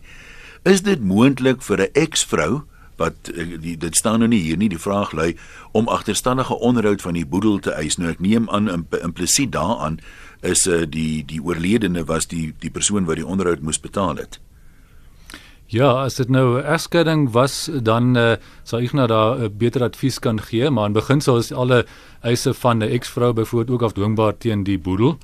Is 0.63 0.81
dit 0.81 1.01
moontlik 1.01 1.61
vir 1.61 1.77
'n 1.81 1.93
eksvrou 1.93 2.63
wat 2.97 3.29
eh, 3.35 3.59
die, 3.61 3.77
dit 3.77 3.95
staan 3.95 4.19
nou 4.19 4.27
nie 4.27 4.41
hier 4.41 4.57
nie 4.57 4.69
die 4.69 4.79
vraag 4.79 5.11
lui 5.11 5.37
om 5.71 5.87
agterstallige 5.87 6.59
onderhoud 6.59 7.01
van 7.01 7.13
die 7.13 7.25
boedel 7.25 7.59
te 7.59 7.71
eis? 7.71 7.97
Nou 7.97 8.09
ek 8.09 8.19
neem 8.19 8.49
aan 8.49 8.87
implisiet 9.01 9.51
daaraan 9.51 9.99
is 10.41 10.67
uh, 10.67 10.85
die 10.89 11.25
die 11.25 11.41
oorledene 11.41 12.05
was 12.05 12.27
die 12.27 12.53
die 12.59 12.71
persoon 12.71 13.05
wat 13.05 13.15
die 13.15 13.25
onderhoud 13.25 13.61
moes 13.61 13.79
betaal 13.79 14.15
het 14.17 14.39
Ja, 15.67 15.89
as 16.05 16.15
dit 16.15 16.29
nou 16.29 16.61
'n 16.61 16.63
egskeiding 16.63 17.31
was, 17.31 17.69
dan 17.83 18.15
uh, 18.17 18.35
sal 18.63 18.79
ek 18.79 18.93
nou 18.93 19.07
daar 19.07 19.35
'n 19.35 19.43
uh, 19.43 19.49
beter 19.51 19.83
advies 19.83 20.19
kan 20.19 20.39
gee, 20.39 20.69
maar 20.69 20.85
in 20.85 20.93
beginsel 20.93 21.37
is 21.37 21.51
alle 21.51 21.85
eise 22.21 22.53
van 22.53 22.77
'n 22.77 22.87
eksvrou 22.87 23.33
byvoorbeeld 23.33 23.75
ook 23.75 23.81
afdwingbaar 23.81 24.37
teen 24.37 24.63
die 24.63 24.79
boedel. 24.79 25.17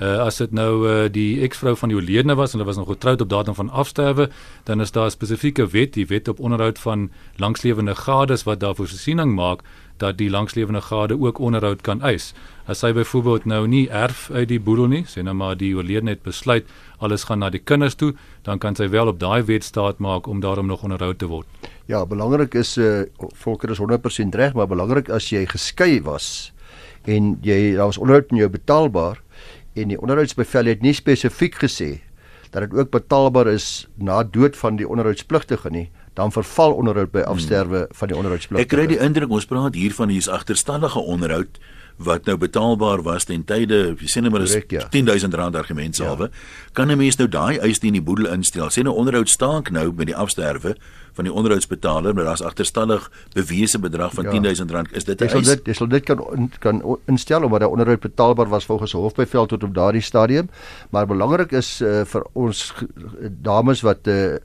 Uh, 0.00 0.16
as 0.18 0.36
dit 0.36 0.52
nou 0.52 0.88
uh, 0.88 1.12
die 1.12 1.40
eksvrou 1.40 1.76
van 1.76 1.88
die 1.88 1.96
oorledene 1.96 2.34
was 2.34 2.52
en 2.52 2.58
hulle 2.58 2.68
was 2.72 2.76
nog 2.76 2.88
getroud 2.88 3.20
op 3.20 3.28
datum 3.28 3.54
van 3.54 3.70
afsterwe, 3.70 4.30
dan 4.64 4.80
is 4.80 4.90
daar 4.90 5.06
'n 5.06 5.10
spesifieke 5.10 5.66
wet, 5.66 5.92
die 5.92 6.06
wet 6.06 6.28
op 6.28 6.40
onderhoud 6.40 6.78
van 6.78 7.10
langslewende 7.36 7.94
gades 7.94 8.42
wat 8.42 8.60
daarvoor 8.60 8.88
voorsiening 8.88 9.34
maak 9.34 9.60
dat 10.00 10.18
die 10.18 10.30
langslewende 10.30 10.80
gade 10.80 11.18
ook 11.20 11.38
onderhoud 11.38 11.82
kan 11.86 12.02
eis. 12.02 12.32
As 12.70 12.80
hy 12.84 12.92
byvoorbeeld 12.96 13.44
nou 13.44 13.66
nie 13.68 13.86
erf 13.88 14.28
uit 14.32 14.48
die 14.48 14.60
boedel 14.60 14.88
nie, 14.92 15.02
sê 15.08 15.24
nou 15.26 15.34
maar 15.36 15.58
die 15.60 15.72
oorledene 15.76 16.14
het 16.16 16.24
besluit 16.26 16.68
alles 16.98 17.26
gaan 17.28 17.42
na 17.44 17.50
die 17.52 17.62
kinders 17.62 17.96
toe, 18.00 18.12
dan 18.46 18.60
kan 18.62 18.76
sy 18.76 18.88
wel 18.92 19.12
op 19.12 19.20
daai 19.20 19.42
wet 19.48 19.64
staat 19.64 19.98
maak 19.98 20.28
om 20.28 20.40
daarom 20.40 20.68
nog 20.70 20.84
onderhoud 20.86 21.18
te 21.18 21.28
word. 21.28 21.48
Ja, 21.90 22.04
belangrik 22.06 22.54
is 22.54 22.76
uh 22.78 23.04
volker 23.42 23.70
is 23.70 23.80
100% 23.80 24.36
reg, 24.36 24.54
maar 24.54 24.68
belangrik 24.70 25.10
as 25.10 25.30
jy 25.32 25.44
geskei 25.48 26.00
was 26.04 26.52
en 27.08 27.36
jy 27.42 27.74
daar 27.76 27.88
was 27.88 27.98
onderhoud 27.98 28.30
in 28.30 28.42
jou 28.42 28.50
betaalbaar 28.52 29.20
en 29.74 29.92
die 29.92 30.00
onderhoudsbevel 30.00 30.68
het 30.72 30.82
nie 30.84 30.94
spesifiek 30.94 31.56
gesê 31.62 32.00
dat 32.50 32.66
dit 32.66 32.74
ook 32.74 32.90
betaalbaar 32.90 33.48
is 33.52 33.88
na 33.96 34.22
dood 34.22 34.56
van 34.58 34.76
die 34.76 34.88
onderhoudspligtige 34.88 35.70
nie 35.70 35.88
dan 36.20 36.32
verval 36.36 36.76
onderhoud 36.76 37.12
by 37.14 37.24
afsterwe 37.24 37.84
hmm. 37.86 37.98
van 38.02 38.12
die 38.12 38.16
onderhoudspligtige. 38.20 38.68
Ek 38.68 38.72
kry 38.76 38.86
die 38.92 39.00
indruk 39.00 39.32
ons 39.40 39.48
praat 39.48 39.78
hier 39.78 39.94
van 39.96 40.12
hier's 40.12 40.28
agterstallige 40.28 41.00
onderhoud 41.00 41.60
wat 42.00 42.24
nou 42.24 42.36
betaalbaar 42.40 43.02
was 43.04 43.26
ten 43.28 43.42
tye 43.44 43.66
jy 43.68 44.08
sê 44.08 44.22
net 44.24 44.32
maar 44.32 44.44
is 44.46 44.56
ja. 44.72 44.86
10000 44.92 45.36
rand 45.36 45.56
argument 45.56 45.96
salwe 45.96 46.30
ja. 46.30 46.38
kan 46.72 46.88
'n 46.88 46.96
mens 46.96 47.18
nou 47.18 47.28
daai 47.28 47.58
eis 47.58 47.82
nie 47.82 47.92
in 47.92 47.98
die 48.00 48.06
boedel 48.08 48.30
instel 48.32 48.70
sê 48.72 48.82
nou 48.82 48.94
onderhoud 48.96 49.28
staak 49.28 49.70
nou 49.70 49.92
met 49.92 50.06
die 50.06 50.16
afsterwe 50.16 50.76
van 51.12 51.24
die 51.24 51.32
onderhoudsbetaler 51.32 52.14
maar 52.14 52.24
daar's 52.24 52.42
agterstallig 52.42 53.10
bewese 53.34 53.78
bedrag 53.78 54.14
van 54.14 54.24
ja. 54.24 54.30
10000 54.30 54.70
rand 54.70 54.92
is 54.96 55.04
dit 55.04 55.20
'n 55.20 55.28
eis 55.28 55.46
dit 55.46 55.66
jy 55.66 55.72
sal 55.74 55.88
dit 55.88 56.04
kan 56.04 56.50
kan 56.58 56.98
instel 57.06 57.44
omdat 57.44 57.60
daai 57.60 57.70
onderhoud 57.70 58.00
betaalbaar 58.00 58.48
was 58.48 58.64
volgens 58.64 58.92
hofbevel 58.92 59.46
tot 59.46 59.62
op 59.62 59.74
daardie 59.74 60.02
stadium 60.02 60.48
maar 60.90 61.06
belangrik 61.06 61.52
is 61.52 61.80
uh, 61.80 62.04
vir 62.04 62.24
ons 62.32 62.72
dames 63.42 63.80
wat 63.80 64.06
uh, 64.06 64.36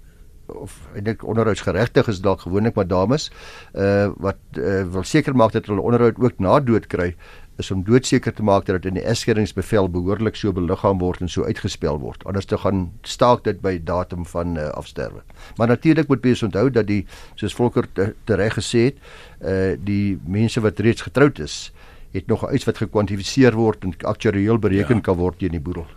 of 0.46 0.80
eintlik 0.94 1.24
onderhoudsgeregtig 1.24 2.08
is 2.08 2.22
dalk 2.22 2.42
gewoonlik 2.46 2.76
maar 2.76 2.88
dames 2.88 3.32
uh 3.74 4.12
wat 4.18 4.38
uh, 4.58 4.84
wil 4.92 5.04
seker 5.04 5.36
maak 5.36 5.52
dat 5.52 5.66
hulle 5.66 5.82
onderhoud 5.82 6.20
ook 6.20 6.40
na 6.40 6.60
dood 6.60 6.88
kry 6.88 7.16
is 7.58 7.72
om 7.72 7.84
doodseker 7.88 8.34
te 8.34 8.44
maak 8.44 8.66
dat 8.66 8.82
dit 8.82 8.92
in 8.92 9.00
die 9.00 9.06
egskeidingsbevel 9.08 9.88
behoorlik 9.92 10.36
so 10.36 10.52
beliggaam 10.56 11.00
word 11.00 11.22
en 11.24 11.32
so 11.32 11.48
uitgespel 11.48 12.00
word. 12.02 12.26
Anders 12.28 12.50
te 12.52 12.58
gaan 12.60 12.90
staak 13.08 13.46
dit 13.48 13.62
by 13.64 13.78
datum 13.84 14.26
van 14.28 14.58
uh, 14.60 14.68
afsterwe. 14.76 15.24
Maar 15.58 15.72
natuurlik 15.72 16.08
moet 16.12 16.24
mens 16.24 16.44
onthou 16.44 16.70
dat 16.70 16.88
die 16.88 17.06
soos 17.40 17.56
Volker 17.56 17.88
tereg 17.94 18.58
te 18.58 18.60
gesê 18.60 18.86
het 18.90 19.00
uh 19.42 19.76
die 19.86 20.20
mense 20.28 20.62
wat 20.62 20.80
reeds 20.80 21.08
getroud 21.08 21.40
is 21.40 21.72
het 22.12 22.28
nog 22.28 22.44
'n 22.44 22.52
eis 22.52 22.64
wat 22.64 22.78
gekwantifiseer 22.78 23.56
word 23.56 23.84
en 23.84 23.94
aktuarieel 24.02 24.60
bereken 24.60 24.96
ja. 24.96 25.02
kan 25.02 25.16
word 25.16 25.40
teen 25.40 25.52
die 25.52 25.60
boedel 25.60 25.88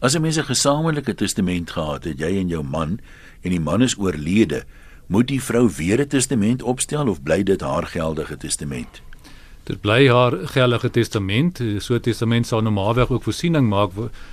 As 0.00 0.14
'n 0.14 0.20
mens 0.20 0.36
'n 0.36 0.44
gesamentlike 0.44 1.14
testament 1.14 1.70
gehad 1.70 2.04
het, 2.04 2.18
jy 2.18 2.38
en 2.38 2.48
jou 2.48 2.62
man, 2.62 3.00
en 3.42 3.50
die 3.50 3.60
man 3.60 3.82
is 3.82 3.98
oorlede, 3.98 4.64
moet 5.06 5.28
die 5.28 5.42
vrou 5.42 5.70
weer 5.76 6.00
'n 6.00 6.08
testament 6.08 6.62
opstel 6.62 7.08
of 7.08 7.22
bly 7.22 7.42
dit 7.42 7.60
haar 7.60 7.86
geldige 7.86 8.36
testament? 8.36 9.02
Dit 9.64 9.80
bly 9.80 10.08
haar 10.08 10.32
geldige 10.48 10.90
testament. 10.90 11.60
So 11.78 11.94
'n 11.94 12.00
testament 12.00 12.46
sal 12.46 12.62
normaalweg 12.62 13.10
ook 13.10 13.22
voorsiening 13.22 13.68
maak 13.68 13.90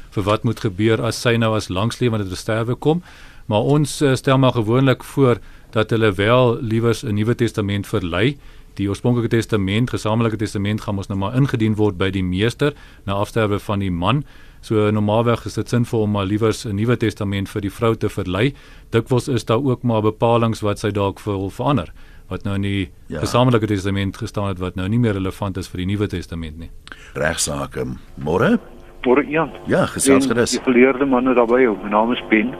vir 0.10 0.24
wat 0.24 0.44
moet 0.44 0.60
gebeur 0.60 1.02
as 1.02 1.22
sy 1.22 1.36
nou 1.38 1.56
as 1.56 1.68
langslewende 1.68 2.28
te 2.28 2.36
sterwe 2.36 2.76
kom, 2.76 3.04
maar 3.46 3.62
ons 3.62 4.02
eh, 4.02 4.16
stel 4.16 4.38
maar 4.38 4.54
gewoonlik 4.54 5.04
voor 5.04 5.38
dat 5.72 5.90
hulle 5.90 6.14
wel 6.14 6.58
liewers 6.62 7.04
'n 7.04 7.14
nuwe 7.14 7.36
testament 7.36 7.88
verlei 7.88 8.38
die 8.80 8.88
oorspronklike 8.90 9.28
testament, 9.28 9.90
gesamentlike 9.90 10.38
testament 10.38 10.82
gaan 10.82 10.96
mos 10.96 11.10
nou 11.12 11.18
maar 11.20 11.36
ingedien 11.36 11.76
word 11.76 11.98
by 12.00 12.10
die 12.16 12.24
meester 12.24 12.76
na 13.08 13.14
afsterwe 13.20 13.60
van 13.60 13.84
die 13.84 13.92
man. 13.92 14.24
So 14.62 14.92
normaalweg 14.92 15.46
is 15.46 15.54
dit 15.54 15.70
sinvol 15.70 16.02
om 16.02 16.12
maar 16.12 16.26
liewers 16.26 16.66
'n 16.66 16.76
nuwe 16.76 16.98
testament 16.98 17.50
vir 17.50 17.62
die 17.62 17.72
vrou 17.72 17.96
te 17.96 18.10
verlei. 18.10 18.54
Dikwels 18.92 19.28
is 19.28 19.46
daar 19.46 19.64
ook 19.64 19.84
maar 19.84 20.02
bepalinge 20.02 20.62
wat 20.62 20.80
sy 20.80 20.92
dalk 20.92 21.20
wil 21.20 21.50
verander 21.50 21.92
wat 22.30 22.44
nou 22.44 22.56
in 22.56 22.62
die 22.62 22.90
ja. 23.08 23.20
gesamentlike 23.20 23.66
testament 23.66 24.18
gestaan 24.18 24.48
het 24.48 24.60
wat 24.60 24.76
nou 24.76 24.88
nie 24.88 25.00
meer 25.00 25.14
relevant 25.14 25.58
is 25.58 25.68
vir 25.68 25.78
die 25.78 25.86
nuwe 25.86 26.08
testament 26.08 26.60
nie. 26.60 26.70
Regsaake. 27.14 27.86
Môre? 28.16 28.60
Môre 29.06 29.26
Jan. 29.26 29.50
Ja, 29.66 29.86
gesels 29.86 30.28
gerus. 30.28 30.52
Die 30.52 30.62
geleerde 30.62 31.06
manne 31.06 31.34
daarbey, 31.34 31.66
my 31.66 31.90
naam 31.90 32.12
is 32.12 32.22
Ben. 32.30 32.54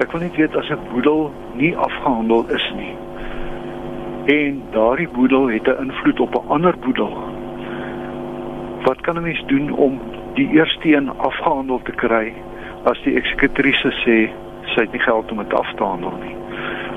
Ek 0.00 0.12
wil 0.12 0.20
net 0.20 0.36
weet 0.36 0.56
as 0.56 0.68
'n 0.70 0.78
boedel 0.92 1.32
nie 1.56 1.76
afgehandel 1.76 2.44
is 2.50 2.72
nie 2.76 3.08
en 4.28 4.62
daardie 4.72 5.08
boedel 5.08 5.46
het 5.48 5.66
'n 5.68 5.82
invloed 5.84 6.20
op 6.20 6.34
'n 6.34 6.48
ander 6.48 6.78
boedel. 6.78 7.12
Wat 8.84 9.00
kan 9.00 9.16
'n 9.16 9.22
mens 9.22 9.44
doen 9.46 9.72
om 9.72 10.00
die 10.38 10.48
eerste 10.54 10.94
een 10.94 11.10
afgehandel 11.10 11.80
te 11.84 11.94
kry 12.02 12.32
as 12.90 13.00
die 13.04 13.16
eksekutrise 13.18 13.90
sê 14.04 14.18
sy 14.74 14.84
het 14.84 14.92
nie 14.94 15.02
geld 15.02 15.32
om 15.34 15.42
dit 15.42 15.54
af 15.58 15.70
te 15.76 15.84
handel 15.84 16.14
nie. 16.22 16.34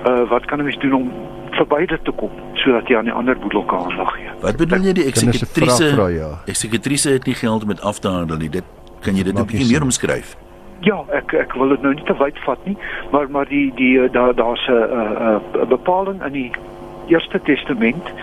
Uh 0.09 0.23
wat 0.29 0.45
kan 0.45 0.59
'n 0.59 0.67
mens 0.69 0.79
doen 0.83 0.93
om 0.93 1.11
verby 1.57 1.85
dit 1.85 2.03
te 2.05 2.11
kom 2.11 2.31
sodat 2.53 2.87
jy 2.87 2.97
aan 2.97 3.09
die 3.09 3.17
ander 3.21 3.37
boedel 3.37 3.63
kan 3.65 3.89
aandag 3.89 4.13
gee? 4.13 4.29
Wat 4.41 4.57
bedoel 4.57 4.87
jy 4.89 4.93
die 4.93 5.07
eksekutrise? 5.11 5.89
Ja. 6.13 6.29
Eksekutrise 6.45 7.09
het 7.17 7.25
nie 7.25 7.35
geld 7.35 7.63
om 7.63 7.69
dit 7.69 7.81
af 7.81 7.99
te 7.99 8.07
handel 8.07 8.37
nie. 8.37 8.49
Dit 8.49 8.63
kan 9.01 9.15
jy 9.15 9.23
dit 9.23 9.39
'n 9.39 9.45
bietjie 9.45 9.71
meer 9.71 9.81
omskryf? 9.81 10.35
Ja, 10.81 11.03
ek 11.13 11.33
ek 11.33 11.53
wil 11.53 11.69
dit 11.69 11.81
nou 11.81 11.93
nie 11.93 12.03
te 12.03 12.17
wyd 12.17 12.37
vat 12.45 12.65
nie, 12.65 12.77
maar 13.11 13.29
maar 13.29 13.45
die 13.45 13.71
die 13.75 14.09
daar 14.09 14.35
daar's 14.35 14.67
'n 14.67 15.41
'n 15.61 15.67
bepaling 15.67 16.25
in 16.25 16.31
die 16.33 16.51
Eerste 17.07 17.39
Testament 17.41 18.13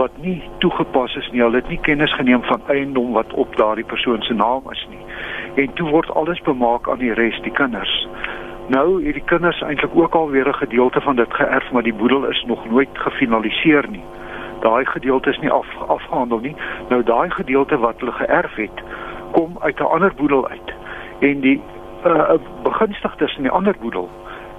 wat 0.00 0.16
nie 0.16 0.42
toegepas 0.58 1.14
is 1.16 1.28
nie. 1.30 1.42
Hulle 1.44 1.60
het 1.60 1.68
nie 1.68 1.80
kennis 1.84 2.12
geneem 2.16 2.42
van 2.48 2.62
eiendom 2.72 3.12
wat 3.12 3.32
op 3.32 3.56
daardie 3.56 3.84
persoon 3.84 4.22
se 4.22 4.34
naam 4.34 4.70
is 4.72 4.86
nie. 4.90 5.02
En 5.64 5.74
toe 5.74 5.88
word 5.90 6.14
alles 6.20 6.40
bemaak 6.46 6.88
aan 6.88 7.02
die 7.02 7.12
res, 7.12 7.40
die 7.44 7.52
kinders. 7.52 7.92
Nou 8.72 8.86
het 9.04 9.18
die 9.18 9.26
kinders 9.32 9.60
eintlik 9.66 9.96
ook 9.98 10.14
al 10.14 10.30
weer 10.30 10.48
'n 10.48 10.62
gedeelte 10.62 11.00
van 11.00 11.16
dit 11.16 11.34
geërf, 11.34 11.70
maar 11.72 11.82
die 11.82 11.94
boedel 11.94 12.24
is 12.24 12.44
nog 12.46 12.70
nooit 12.70 12.88
gefinaliseer 12.92 13.84
nie. 13.90 14.04
Daai 14.60 14.84
gedeelte 14.84 15.30
is 15.30 15.38
nie 15.38 15.50
af 15.50 15.66
afgehandel 15.86 16.38
nie. 16.38 16.56
Nou 16.88 17.02
daai 17.02 17.30
gedeelte 17.30 17.78
wat 17.78 17.94
hulle 17.98 18.12
geërf 18.12 18.54
het, 18.54 18.82
kom 19.30 19.56
uit 19.60 19.80
'n 19.80 19.92
ander 19.94 20.12
boedel 20.16 20.48
uit. 20.48 20.74
En 21.18 21.40
die 21.40 21.60
uh, 22.06 22.32
begunstigdes 22.62 23.36
in 23.36 23.42
die 23.42 23.52
ander 23.52 23.74
boedel 23.80 24.08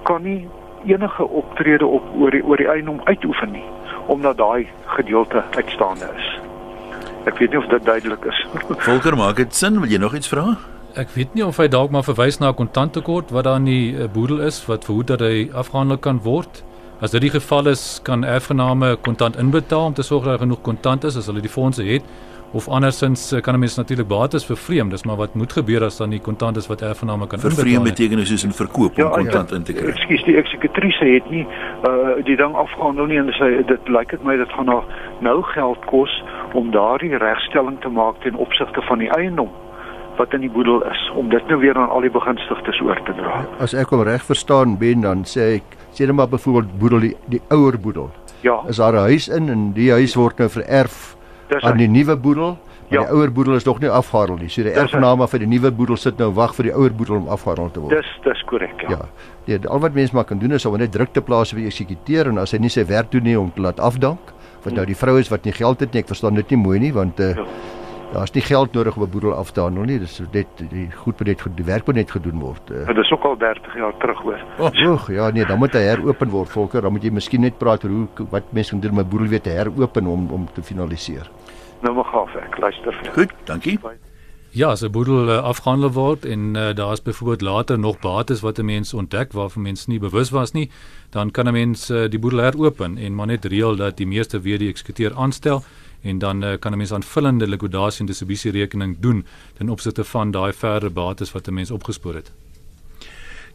kan 0.04 0.22
nie 0.22 0.48
enige 0.86 1.28
optrede 1.28 1.86
op 1.86 2.04
oor 2.20 2.32
die 2.32 2.46
oor 2.46 2.58
die 2.58 2.68
eiendom 2.68 3.02
uitoefen 3.04 3.52
nie 3.52 3.64
omdat 4.06 4.38
daai 4.38 4.68
gedeelte 4.86 5.44
uitstaande 5.56 6.10
is. 6.18 6.40
Ek 7.26 7.38
weet 7.38 7.54
nie 7.54 7.60
of 7.60 7.68
dit 7.70 7.86
duidelik 7.86 8.26
is. 8.26 8.46
Volker, 8.88 9.18
maak 9.18 9.36
dit 9.36 9.56
sin? 9.56 9.80
Wil 9.80 9.90
jy 9.90 10.00
nog 10.02 10.16
iets 10.16 10.28
vra? 10.28 10.58
Ek 11.00 11.14
weet 11.16 11.34
nie 11.38 11.46
of 11.46 11.58
hy 11.62 11.68
dalk 11.72 11.92
maar 11.92 12.04
verwys 12.04 12.40
na 12.40 12.50
'n 12.50 12.60
kontanttekort 12.60 13.30
wat 13.32 13.44
daar 13.44 13.62
in 13.62 13.70
die 13.70 13.94
uh, 13.94 14.08
boedel 14.12 14.42
is 14.42 14.66
wat 14.66 14.86
verhoed 14.86 15.08
dat 15.08 15.20
hy 15.20 15.50
afgehandel 15.54 15.98
kan 15.98 16.20
word. 16.24 16.64
As 17.02 17.12
dit 17.12 17.22
die 17.22 17.34
geval 17.34 17.68
is, 17.68 18.00
kan 18.04 18.24
erfgename 18.24 18.96
kontant 19.02 19.38
inbetaal 19.38 19.86
om 19.86 19.94
te 19.94 20.04
sorg 20.04 20.26
dat 20.26 20.40
genoeg 20.40 20.62
kontant 20.62 21.04
is 21.04 21.18
as 21.18 21.26
hulle 21.26 21.42
die 21.42 21.50
fondse 21.50 21.84
het 21.84 22.04
of 22.54 22.68
andersins 22.68 23.36
kan 23.42 23.56
'n 23.56 23.60
mens 23.60 23.76
natuurlik 23.76 24.08
bates 24.08 24.46
vervreem 24.46 24.90
dis 24.90 25.04
maar 25.04 25.16
wat 25.16 25.34
moet 25.36 25.54
gebeur 25.54 25.84
as 25.84 25.98
dan 25.98 26.10
die 26.10 26.20
kontant 26.20 26.58
is 26.58 26.68
wat 26.68 26.82
erfgename 26.82 27.28
kan 27.28 27.40
inbetaal 27.40 27.56
vervreem 27.56 27.84
beteken 27.84 28.26
soos 28.26 28.46
'n 28.46 28.52
verkoop 28.52 28.92
om 28.98 29.04
ja, 29.04 29.10
kontant 29.10 29.50
ja, 29.50 29.56
in 29.56 29.64
te 29.64 29.74
kry 29.74 29.90
ekskuus 29.90 30.24
die 30.24 30.38
eksekutrise 30.38 31.06
het 31.06 31.30
nie 31.30 31.48
uh, 31.88 32.24
die 32.24 32.36
ding 32.36 32.54
afgehandel 32.56 33.06
nie 33.06 33.18
en 33.18 33.34
sy 33.34 33.64
dit 33.68 33.88
lyk 33.88 34.10
dit 34.10 34.24
my 34.24 34.38
dit 34.38 34.52
gaan 34.52 34.66
nou 34.66 34.84
nou 35.20 35.42
geld 35.42 35.86
kos 35.86 36.24
om 36.54 36.72
daardie 36.72 37.18
regstelling 37.18 37.82
te 37.82 37.90
maak 37.90 38.22
ten 38.22 38.36
opsigte 38.36 38.82
van 38.82 39.00
die 39.00 39.10
eiendom 39.10 39.50
wat 40.18 40.34
in 40.34 40.44
die 40.46 40.52
boedel 40.52 40.84
is 40.92 41.12
om 41.16 41.30
dit 41.30 41.48
nou 41.48 41.60
weer 41.60 41.78
aan 41.78 41.90
al 41.90 42.02
die 42.02 42.12
begunstigdes 42.14 42.82
oor 42.82 43.00
te 43.08 43.14
dra. 43.18 43.46
As 43.60 43.74
ek 43.74 43.94
hom 43.94 44.04
reg 44.06 44.26
verstaan 44.28 44.78
ben 44.82 45.02
dan 45.02 45.24
sê 45.26 45.56
ek 45.62 45.78
sê 45.96 46.06
net 46.06 46.16
maar 46.16 46.30
byvoorbeeld 46.32 46.78
boedel 46.80 47.08
die, 47.08 47.16
die 47.32 47.42
ouer 47.50 47.80
boedel. 47.80 48.12
Ja. 48.42 48.60
Is 48.68 48.78
daar 48.78 48.94
'n 48.94 49.08
huis 49.10 49.28
in 49.28 49.50
en 49.50 49.74
die 49.74 49.92
huis 49.92 50.16
word 50.16 50.38
nou 50.38 50.50
vererf 50.50 51.16
Dis 51.52 51.64
aan 51.68 51.80
die 51.82 51.90
nuwe 51.92 52.16
boedel. 52.16 52.58
Ja. 52.92 53.06
Die 53.06 53.16
ouer 53.16 53.32
boedel 53.32 53.56
is 53.56 53.64
nog 53.64 53.80
nie 53.80 53.90
afgehandel 53.90 54.42
nie. 54.42 54.50
So 54.52 54.66
die 54.68 54.74
erfgename 54.76 55.28
vir 55.32 55.44
die 55.44 55.48
nuwe 55.48 55.72
boedel 55.76 56.00
sit 56.00 56.20
nou 56.20 56.30
wag 56.36 56.56
vir 56.58 56.68
die 56.68 56.74
ouer 56.76 56.92
boedel 56.96 57.22
om 57.22 57.30
afgehandel 57.32 57.72
te 57.72 57.84
word. 57.84 57.96
Dis 57.96 58.10
dis 58.26 58.44
korrek, 58.50 58.84
ja. 58.84 58.98
Ja. 58.98 59.30
Nee, 59.48 59.60
al 59.68 59.80
wat 59.84 59.96
mense 59.96 60.16
maar 60.16 60.28
kan 60.28 60.40
doen 60.40 60.58
is 60.58 60.66
om 60.68 60.76
net 60.80 60.92
druk 60.92 61.14
te 61.16 61.24
plaas 61.24 61.54
vir 61.56 61.64
die 61.64 61.70
eksekuteur 61.72 62.32
en 62.32 62.42
as 62.44 62.52
hy 62.56 62.60
nie 62.64 62.72
sy 62.72 62.84
werk 62.90 63.12
doen 63.12 63.24
nie 63.28 63.38
om 63.40 63.52
te 63.56 63.64
laat 63.64 63.80
afdank, 63.80 64.34
want 64.66 64.76
nou 64.76 64.86
die 64.86 64.98
vrou 64.98 65.16
is 65.20 65.32
wat 65.32 65.48
nie 65.48 65.56
geld 65.56 65.80
het 65.80 65.96
nie, 65.96 66.04
ek 66.04 66.12
verstaan 66.12 66.36
dit 66.40 66.52
nie 66.52 66.60
mooi 66.60 66.80
nie 66.84 66.92
want 66.96 67.20
uh, 67.24 67.32
ja. 67.40 67.48
Daar's 68.12 68.32
nie 68.32 68.44
geld 68.44 68.74
nodig 68.74 68.96
om 68.96 69.04
'n 69.04 69.10
boedel 69.10 69.34
af 69.34 69.52
te 69.52 69.62
handel 69.62 69.84
nie. 69.84 70.00
Dis 70.00 70.22
net 70.32 70.48
die 70.70 70.92
goed 70.92 71.20
moet 71.20 71.28
net 71.28 71.46
die 71.56 71.66
werk 71.66 71.86
moet 71.86 71.96
net 71.96 72.12
gedoen 72.12 72.40
word. 72.40 72.72
Uh. 72.72 72.88
Ja, 72.88 72.94
dis 72.94 73.12
ook 73.12 73.24
al 73.24 73.38
30 73.38 73.76
jaar 73.76 73.98
terug 73.98 74.20
hoor. 74.22 74.42
Oeg, 74.60 75.12
ja 75.12 75.30
nee, 75.30 75.46
dan 75.46 75.58
moet 75.58 75.74
hy 75.74 75.80
heropen 75.80 76.30
word 76.30 76.50
volker. 76.50 76.82
Dan 76.82 76.92
moet 76.92 77.04
jy 77.04 77.12
miskien 77.12 77.42
net 77.42 77.58
praat 77.58 77.84
oor 77.84 77.92
hoe 77.92 78.28
wat 78.30 78.44
mense 78.52 78.70
kan 78.70 78.80
doen 78.80 78.92
om 78.92 79.00
'n 79.00 79.10
boedel 79.10 79.28
weer 79.28 79.42
te 79.42 79.50
heropen 79.50 80.08
om 80.08 80.32
om 80.32 80.48
te 80.54 80.64
finaliseer 80.64 81.30
nou 81.82 81.96
maar 81.98 82.10
gaaf 82.14 82.38
ek 82.40 82.58
luister 82.62 82.96
vir 82.96 83.14
Goed, 83.18 83.36
dankie. 83.50 83.78
Ja, 84.52 84.72
as 84.76 84.84
'n 84.84 84.92
boedel 84.92 85.30
uh, 85.30 85.44
afgehandel 85.44 85.92
word 85.92 86.26
en 86.26 86.56
uh, 86.56 86.74
daar 86.76 86.92
is 86.92 87.02
byvoorbeeld 87.02 87.42
later 87.42 87.80
nog 87.80 88.00
bates 88.00 88.42
wat 88.42 88.60
'n 88.60 88.66
mens 88.66 88.94
ontdek 88.94 89.32
waarvan 89.32 89.62
mens 89.62 89.88
nie 89.88 90.00
bewus 90.00 90.30
was 90.30 90.52
nie, 90.52 90.70
dan 91.10 91.32
kan 91.32 91.48
'n 91.48 91.54
mens 91.54 91.90
uh, 91.90 92.10
die 92.10 92.20
boedel 92.20 92.40
heropen 92.40 92.98
en 92.98 93.16
maar 93.16 93.28
net 93.28 93.46
reël 93.46 93.76
dat 93.76 93.98
die 93.98 94.08
meeste 94.08 94.42
weer 94.42 94.58
die 94.58 94.70
eksekuteur 94.70 95.16
aanstel 95.16 95.64
en 96.02 96.20
dan 96.20 96.44
uh, 96.44 96.58
kan 96.60 96.72
'n 96.72 96.78
mens 96.78 96.94
aanvullende 96.94 97.48
likwidasie 97.48 98.00
en 98.00 98.06
distribusie 98.06 98.52
rekening 98.52 98.98
doen 99.00 99.26
ten 99.58 99.70
opsigte 99.70 100.04
van 100.04 100.32
daai 100.32 100.54
verdere 100.54 100.90
bates 100.90 101.32
wat 101.32 101.48
'n 101.48 101.54
mens 101.54 101.72
opgespoor 101.72 102.14
het. 102.14 102.32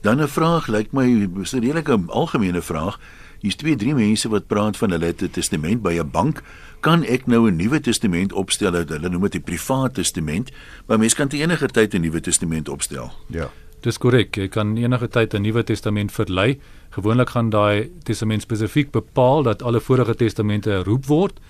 Dan 0.01 0.23
'n 0.23 0.29
vraag 0.29 0.67
lyk 0.67 0.93
my 0.93 1.29
is 1.41 1.53
'n 1.53 1.61
redelike 1.61 2.01
algemene 2.07 2.63
vraag. 2.63 3.01
Hier's 3.39 3.57
twee 3.57 3.77
drie 3.77 3.95
mense 3.95 4.29
wat 4.29 4.47
praat 4.47 4.77
van 4.77 4.91
hulle 4.91 5.05
het 5.05 5.23
'n 5.23 5.31
testament 5.31 5.83
by 5.83 5.99
'n 5.99 6.11
bank. 6.11 6.43
Kan 6.81 7.05
ek 7.05 7.27
nou 7.27 7.51
'n 7.51 7.57
nuwe 7.57 7.81
testament 7.81 8.33
opstel? 8.33 8.73
Hulle 8.73 9.09
noem 9.09 9.23
dit 9.23 9.35
'n 9.35 9.43
privaat 9.43 9.95
testament, 9.95 10.51
maar 10.87 10.99
mens 10.99 11.15
kan 11.15 11.29
te 11.29 11.37
enige 11.37 11.67
tyd 11.67 11.95
'n 11.95 12.01
nuwe 12.01 12.21
testament 12.21 12.69
opstel. 12.69 13.13
Ja. 13.27 13.51
Dis 13.81 13.99
korrek. 13.99 14.37
Jy 14.37 14.49
kan 14.49 14.77
enige 14.77 15.09
tyd 15.09 15.35
'n 15.35 15.43
nuwe 15.43 15.65
testament 15.65 16.13
verlei. 16.13 16.61
Gewoonlik 16.91 17.29
gaan 17.29 17.51
daai 17.51 17.91
testament 18.03 18.43
spesifiek 18.43 18.91
bepaal 18.91 19.43
dat 19.43 19.63
alle 19.63 19.81
vorige 19.81 20.15
testamente 20.15 20.71
herroep 20.71 21.07
word. 21.07 21.41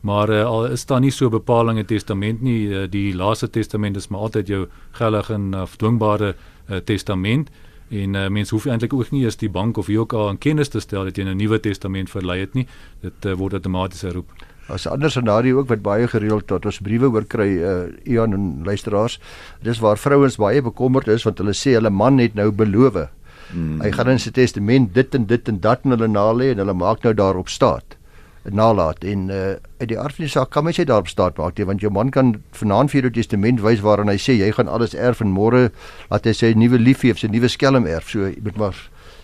Maar 0.00 0.30
uh, 0.30 0.44
al 0.44 0.66
is 0.66 0.86
daar 0.86 1.00
nie 1.00 1.10
so 1.10 1.28
bepalinge 1.28 1.84
testament 1.84 2.40
nie, 2.40 2.68
uh, 2.68 2.84
die 2.90 3.14
laaste 3.14 3.50
testament 3.50 3.96
is 3.96 4.08
maar 4.08 4.20
altyd 4.20 4.48
jou 4.48 4.66
geldige 4.96 5.34
en 5.34 5.54
afdwingbare 5.54 6.34
uh, 6.34 6.76
testament. 6.76 7.50
En 7.90 8.14
uh, 8.14 8.28
mens 8.28 8.50
hoef 8.50 8.66
eintlik 8.66 8.92
ook 8.92 9.10
nie 9.10 9.24
eens 9.24 9.36
die 9.36 9.50
bank 9.50 9.76
of 9.76 9.86
wie 9.86 9.98
ook 9.98 10.12
al 10.12 10.30
in 10.30 10.38
kennis 10.38 10.68
te 10.68 10.80
stel 10.80 11.04
dat 11.04 11.16
jy 11.16 11.24
'n 11.24 11.36
nuwe 11.36 11.60
testament 11.60 12.10
verlei 12.10 12.40
het 12.40 12.54
nie. 12.54 12.66
Dit 13.00 13.24
uh, 13.26 13.34
word 13.34 13.52
outomaties 13.52 14.02
herroep 14.02 14.30
as 14.70 14.86
'n 14.86 14.92
ander 14.92 15.10
scenario 15.10 15.58
ook 15.58 15.68
wat 15.68 15.82
baie 15.82 16.08
gereeld 16.08 16.46
tot 16.46 16.64
ons 16.64 16.78
briewe 16.78 17.10
oor 17.10 17.24
kry 17.24 17.48
uh, 17.58 17.90
Ian 18.04 18.32
en 18.32 18.64
luisteraars 18.64 19.18
dis 19.62 19.78
waar 19.78 19.98
vrouens 19.98 20.36
baie 20.36 20.62
bekommerd 20.62 21.08
is 21.08 21.22
want 21.22 21.38
hulle 21.38 21.54
sê 21.54 21.74
hulle 21.74 21.90
man 21.90 22.18
het 22.18 22.34
nou 22.34 22.50
beloof. 22.50 23.08
Hmm. 23.50 23.80
hy 23.80 23.90
gaan 23.90 24.08
in 24.08 24.18
sy 24.18 24.30
testament 24.30 24.94
dit 24.94 25.14
en 25.14 25.26
dit 25.26 25.48
en 25.48 25.60
dat 25.60 25.84
in 25.84 25.90
hulle 25.90 26.08
nalê 26.08 26.52
en 26.52 26.58
hulle 26.62 26.74
maak 26.74 27.02
nou 27.02 27.14
daarop 27.14 27.48
staat 27.48 27.96
nalat 28.44 29.04
en 29.04 29.28
uh, 29.28 29.56
uit 29.80 29.88
die 29.88 29.98
aard 29.98 30.16
van 30.16 30.24
die 30.24 30.32
saak 30.32 30.50
kan 30.50 30.64
mens 30.64 30.78
jy 30.80 30.86
daarop 30.88 31.08
staat 31.08 31.36
maak 31.38 31.58
jy 31.58 31.66
want 31.68 31.82
jou 31.84 31.90
man 31.92 32.10
kan 32.10 32.32
vanaand 32.56 32.90
vir 32.90 33.02
jou 33.02 33.12
testament 33.18 33.60
wys 33.60 33.82
waarin 33.84 34.08
hy 34.08 34.16
sê 34.16 34.38
jy 34.38 34.48
gaan 34.56 34.68
alles 34.68 34.94
erf 34.94 35.20
en 35.20 35.32
môre 35.34 35.68
laat 36.10 36.24
hy 36.24 36.32
sy 36.32 36.54
nuwe 36.56 36.80
liefie 36.80 37.12
of 37.12 37.20
sy 37.20 37.28
nuwe 37.28 37.48
skelm 37.48 37.86
erf. 37.86 38.08
So 38.08 38.30
jy 38.30 38.40
moet 38.40 38.56
maar 38.56 38.76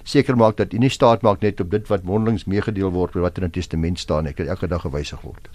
seker 0.05 0.37
maak 0.37 0.61
dat 0.61 0.73
jy 0.73 0.83
nie 0.85 0.93
staat 0.93 1.25
maak 1.27 1.43
net 1.43 1.61
op 1.61 1.71
dit 1.73 1.89
wat 1.89 2.05
mondelings 2.05 2.47
meegedeel 2.47 2.93
word 2.93 3.17
wat 3.17 3.39
in 3.39 3.45
'n 3.45 3.57
testament 3.57 3.99
staan 3.99 4.27
ek 4.27 4.41
elke 4.41 4.69
dag 4.69 4.83
gewysig 4.83 5.23
word. 5.23 5.49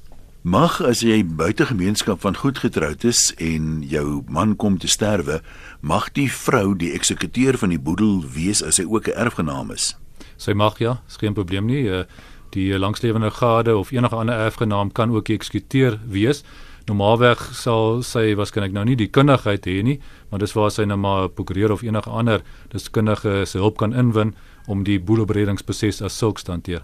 Mag 0.44 0.82
as 0.82 1.02
jy 1.02 1.24
buite 1.24 1.66
gemeenskap 1.66 2.22
van 2.22 2.36
goed 2.36 2.58
getroud 2.58 3.04
is 3.04 3.34
en 3.38 3.84
jou 3.86 4.24
man 4.28 4.56
kom 4.56 4.78
te 4.78 4.88
sterwe 4.88 5.42
mag 5.82 6.12
die 6.14 6.32
vrou 6.32 6.74
die 6.74 6.94
eksekuteur 6.94 7.58
van 7.58 7.70
die 7.70 7.80
boedel 7.80 8.24
wees 8.26 8.64
as 8.64 8.78
hy 8.78 8.86
ook 8.90 9.08
'n 9.08 9.18
erfgenaam 9.18 9.72
is. 9.72 9.96
Sy 10.38 10.54
mag 10.54 10.80
ja 10.80 11.02
is 11.08 11.18
geen 11.18 11.34
probleem 11.34 11.66
nie. 11.66 11.84
Uh, 11.86 12.04
die 12.54 12.80
langslewende 12.80 13.32
gade 13.32 13.78
of 13.78 13.92
enige 13.92 14.16
ander 14.16 14.36
erfgenaam 14.36 14.92
kan 14.92 15.12
ook 15.12 15.30
eksekuteur 15.30 16.00
wees. 16.08 16.44
Normaalweg 16.90 17.42
sal 17.54 18.02
sy 18.04 18.32
waarskynlik 18.36 18.74
nou 18.74 18.84
nie 18.86 18.98
die 18.98 19.10
kundigheid 19.10 19.68
hê 19.70 19.82
nie, 19.86 20.00
maar 20.30 20.42
dis 20.42 20.56
waar 20.58 20.72
sy 20.74 20.88
nou 20.90 20.98
maar 20.98 21.30
prokureur 21.30 21.72
of 21.72 21.84
enige 21.86 22.10
ander 22.10 22.42
deskundige 22.74 23.46
se 23.46 23.62
hulp 23.62 23.78
kan 23.78 23.94
inwin 23.94 24.34
om 24.68 24.84
die 24.84 25.00
boedelberedingsproses 25.00 26.02
as 26.02 26.18
sulks 26.18 26.44
te 26.44 26.52
hanteer. 26.52 26.82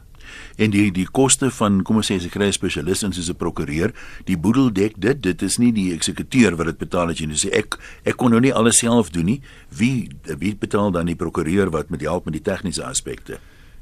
En 0.55 0.71
die 0.73 0.91
die 0.91 1.07
koste 1.19 1.49
van 1.59 1.81
kom 1.87 2.01
ons 2.01 2.09
sê 2.11 2.17
as 2.19 2.27
ek 2.27 2.35
kry 2.35 2.47
'n 2.47 2.53
spesialis 2.53 3.03
en 3.03 3.13
soos 3.13 3.29
'n 3.29 3.35
prokureur, 3.35 3.93
die 4.25 4.37
boedel 4.37 4.71
dek 4.73 4.93
dit, 4.97 5.21
dit 5.21 5.41
is 5.41 5.57
nie 5.57 5.71
die 5.71 5.93
eksekuteur 5.93 6.55
wat 6.57 6.67
dit 6.67 6.77
betaal 6.77 7.09
as 7.09 7.19
jy 7.19 7.27
nou 7.27 7.37
sê 7.37 7.49
ek 7.53 7.79
ek 8.05 8.17
kon 8.17 8.31
nou 8.31 8.39
nie 8.39 8.53
alles 8.53 8.77
self 8.77 9.09
doen 9.09 9.25
nie. 9.25 9.41
Wie 9.69 10.09
wie 10.23 10.55
betaal 10.55 10.91
dan 10.91 11.05
die 11.05 11.15
prokureur 11.15 11.69
wat 11.71 11.89
met 11.89 12.01
help 12.01 12.25
met 12.25 12.33
die 12.33 12.51
tegniese 12.51 12.83
aspekte? 12.83 13.39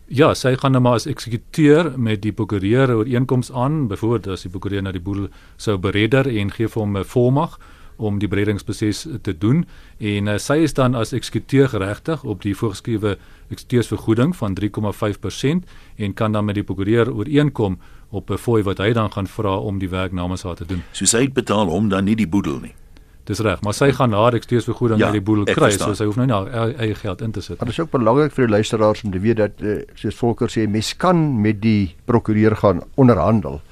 Ja, 0.08 0.36
sy 0.38 0.52
gaan 0.62 0.76
nou 0.76 0.84
maar 0.86 1.00
as 1.00 1.08
eksekuteur 1.10 1.96
met 1.98 2.20
die 2.22 2.34
prokureur 2.34 2.92
ooreenkoms 2.94 3.50
aan, 3.52 3.88
byvoorbeeld 3.90 4.28
as 4.36 4.44
die 4.46 4.52
prokureur 4.54 4.84
na 4.86 4.92
die 4.94 5.02
boedel 5.02 5.32
sou 5.58 5.80
beredder 5.82 6.30
en 6.30 6.52
gee 6.54 6.70
vir 6.70 6.82
hom 6.82 6.98
'n 6.98 7.04
volmag 7.04 7.58
om 7.98 8.20
die 8.20 8.28
beredingsproses 8.28 9.08
te 9.22 9.38
doen 9.38 9.66
en 9.98 10.28
uh, 10.28 10.38
sy 10.38 10.58
is 10.68 10.74
dan 10.74 10.96
as 10.96 11.12
eksekuteur 11.12 11.70
geregtig 11.70 12.24
op 12.24 12.42
die 12.42 12.54
voorgeskrewe 12.56 13.18
eksekuteursvergoeding 13.50 14.36
van 14.36 14.54
3,5% 14.54 15.66
en 15.96 16.14
kan 16.14 16.32
dan 16.32 16.46
met 16.46 16.56
die 16.56 16.64
prokureur 16.64 17.14
ooreenkom 17.14 17.80
op 18.10 18.30
'n 18.30 18.38
fooi 18.38 18.64
wat 18.64 18.78
hy 18.78 18.94
dan 18.94 19.12
gaan 19.12 19.28
vra 19.28 19.58
om 19.58 19.80
die 19.80 19.90
werk 19.90 20.12
namens 20.12 20.44
haar 20.44 20.56
te 20.56 20.66
doen. 20.66 20.84
So 20.92 21.06
sy 21.06 21.32
betaal 21.32 21.68
hom 21.68 21.90
dan 21.90 22.04
nie 22.04 22.16
die 22.16 22.28
boedel 22.28 22.60
nie. 22.60 22.76
Dis 23.25 23.39
reg, 23.41 23.62
maar 23.65 23.74
sy 23.74 23.88
gaan 23.98 24.12
na 24.13 24.22
die 24.29 24.38
eksteersvergoeding 24.38 25.00
ja, 25.01 25.08
by 25.10 25.17
die 25.17 25.25
boedel 25.25 25.48
kry, 25.50 25.72
so 25.74 25.96
sy 25.98 26.05
hoef 26.05 26.17
nou 26.20 26.27
nie 26.29 26.36
haar 26.36 26.75
eie 26.77 26.94
geld 27.00 27.24
in 27.25 27.32
te 27.34 27.41
sit. 27.41 27.58
Maar 27.58 27.72
dit 27.72 27.74
is 27.74 27.82
ook 27.82 27.94
belangrik 27.96 28.36
vir 28.36 28.46
die 28.46 28.53
luisteraars 28.53 29.01
om 29.01 29.13
te 29.15 29.22
weet 29.24 29.39
dat 29.39 29.63
uh, 29.65 29.79
soos 29.98 30.20
Volker 30.20 30.51
sê, 30.53 30.67
mens 30.70 30.91
kan 31.01 31.24
met 31.41 31.58
die 31.63 31.96
prokureur 32.05 32.53
gaan 32.62 32.84
onderhandel. 33.01 33.63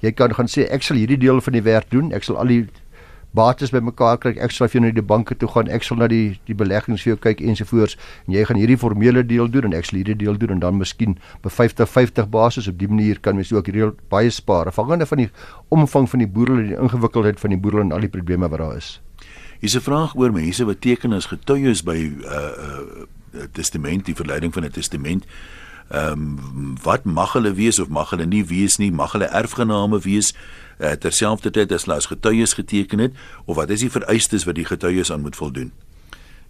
Jy 0.00 0.14
kan 0.16 0.32
gaan 0.34 0.48
sê 0.48 0.64
ek 0.72 0.86
sal 0.86 0.96
hierdie 0.96 1.20
deel 1.20 1.44
van 1.44 1.58
die 1.58 1.64
werk 1.66 1.92
doen, 1.92 2.08
ek 2.16 2.24
sal 2.24 2.40
al 2.40 2.54
die 2.54 2.62
bates 3.32 3.72
bymekaar 3.72 4.18
kry, 4.20 4.34
ek 4.44 4.52
sal 4.52 4.68
vir 4.68 4.78
jou 4.78 4.82
na 4.84 4.90
die 4.94 5.04
banke 5.04 5.36
toe 5.38 5.48
gaan, 5.48 5.68
ek 5.72 5.86
sal 5.86 5.98
na 6.00 6.08
die 6.10 6.38
die 6.48 6.56
beleggings 6.58 7.04
vir 7.04 7.14
jou 7.14 7.20
kyk 7.28 7.40
ensovoorts 7.40 7.96
en 8.26 8.34
jy 8.36 8.44
gaan 8.48 8.60
hierdie 8.60 8.78
formele 8.80 9.22
deel 9.26 9.48
doen 9.52 9.70
en 9.70 9.76
ek 9.78 9.88
sal 9.88 10.00
hierdie 10.00 10.18
deel 10.20 10.36
doen 10.40 10.56
en 10.56 10.60
dan 10.64 10.78
miskien 10.80 11.16
op 11.40 11.48
50-50 11.52 12.28
basis 12.32 12.68
op 12.68 12.78
die 12.78 12.90
manier 12.90 13.20
kan 13.20 13.38
mens 13.38 13.52
ook 13.52 13.68
reël 13.72 13.94
baie 14.12 14.30
spaar 14.30 14.68
afhangende 14.68 15.08
van 15.08 15.24
die 15.24 15.30
omvang 15.72 16.10
van 16.10 16.24
die 16.24 16.28
boedel 16.28 16.60
en 16.60 16.68
die 16.74 16.78
ingewikkeldheid 16.78 17.40
van 17.40 17.56
die 17.56 17.60
boedel 17.60 17.86
en 17.86 17.96
al 17.96 18.04
die 18.04 18.12
probleme 18.12 18.48
wat 18.52 18.60
daar 18.60 18.76
is. 18.76 19.00
Hier's 19.60 19.76
'n 19.76 19.80
vraag 19.80 20.14
oor 20.16 20.32
mense 20.32 20.64
wat 20.64 20.80
teken 20.80 21.12
as 21.12 21.26
getuies 21.26 21.82
by 21.82 21.96
'n 21.96 22.24
uh, 22.24 23.06
uh, 23.34 23.46
testament, 23.52 24.04
die 24.04 24.14
verleiding 24.14 24.52
van 24.52 24.64
'n 24.64 24.70
testament. 24.70 25.24
Ehm 25.88 26.12
um, 26.12 26.76
wat 26.82 27.04
mag 27.04 27.32
hulle 27.32 27.52
wees 27.54 27.78
of 27.78 27.88
mag 27.88 28.10
hulle 28.10 28.26
nie 28.26 28.44
wees 28.44 28.78
nie? 28.78 28.92
Mag 28.92 29.12
hulle 29.12 29.28
erfgename 29.28 30.00
wees 30.00 30.34
uh, 30.78 30.92
terselfdertyd 30.92 31.72
as 31.72 31.84
hulle 31.84 31.96
as 31.96 32.06
getuies 32.06 32.54
geteken 32.54 32.98
het 32.98 33.12
of 33.44 33.56
wat 33.56 33.70
is 33.70 33.80
die 33.80 33.90
vereistes 33.90 34.44
wat 34.44 34.54
die 34.54 34.68
getuies 34.68 35.12
aan 35.12 35.20
moet 35.20 35.36
voldoen? 35.36 35.72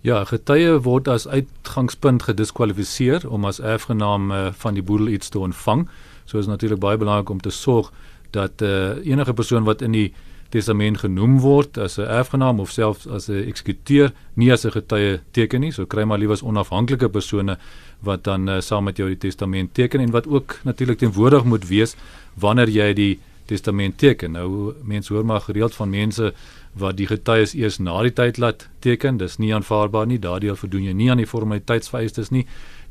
Ja, 0.02 0.24
getuie 0.24 0.80
word 0.82 1.08
as 1.08 1.28
uitgangspunt 1.28 2.22
gediskwalifiseer 2.26 3.28
om 3.30 3.44
as 3.44 3.60
erfgenaam 3.60 4.32
uh, 4.32 4.48
van 4.52 4.74
die 4.74 4.82
boedel 4.82 5.08
iets 5.08 5.28
te 5.28 5.38
ontvang. 5.38 5.88
So 6.24 6.38
is 6.38 6.46
natuurlik 6.50 6.80
baie 6.82 6.98
belangrik 6.98 7.30
om 7.30 7.40
te 7.40 7.50
sorg 7.50 7.92
dat 8.30 8.62
uh, 8.62 8.98
enige 9.06 9.32
persoon 9.32 9.64
wat 9.64 9.82
in 9.82 9.94
die 9.94 10.12
testament 10.52 10.98
genoem 11.00 11.38
word 11.40 11.78
as 11.78 11.98
'n 11.98 12.08
erfgenaam 12.18 12.60
of 12.60 12.70
selfs 12.70 13.06
as 13.06 13.28
'n 13.28 13.46
eksekuteur 13.48 14.12
nie 14.34 14.52
as 14.52 14.64
'n 14.64 14.70
getuie 14.70 15.20
teken 15.30 15.60
nie. 15.60 15.72
So 15.72 15.86
kry 15.86 16.04
maar 16.04 16.18
liewer 16.18 16.44
onafhanklike 16.44 17.08
persone 17.08 17.58
wat 18.00 18.24
dan 18.24 18.48
uh, 18.48 18.60
saam 18.60 18.84
met 18.84 18.96
jou 18.96 19.08
die 19.08 19.18
testament 19.18 19.74
teken 19.74 20.00
en 20.00 20.10
wat 20.10 20.26
ook 20.26 20.58
natuurlik 20.64 20.98
teenwoordig 20.98 21.44
moet 21.44 21.68
wees 21.68 21.96
wanneer 22.34 22.68
jy 22.68 22.92
die 22.92 23.20
testament 23.52 23.98
teken. 24.00 24.34
Nou 24.38 24.72
mense 24.82 25.12
hoor 25.12 25.26
maar 25.28 25.44
gereeld 25.44 25.76
van 25.76 25.92
mense 25.92 26.32
wat 26.78 26.96
die 26.96 27.06
getuies 27.06 27.54
eers 27.54 27.78
na 27.78 27.98
die 28.06 28.14
tyd 28.16 28.40
laat 28.40 28.68
teken. 28.84 29.20
Dis 29.20 29.38
nie 29.42 29.52
aanvaarbaar 29.54 30.08
nie. 30.08 30.18
Daardie 30.18 30.54
voldoen 30.56 30.88
jy 30.88 30.96
nie 30.96 31.10
aan 31.12 31.20
die 31.20 31.28
formaliteitsvereistes 31.28 32.32
nie. 32.32 32.46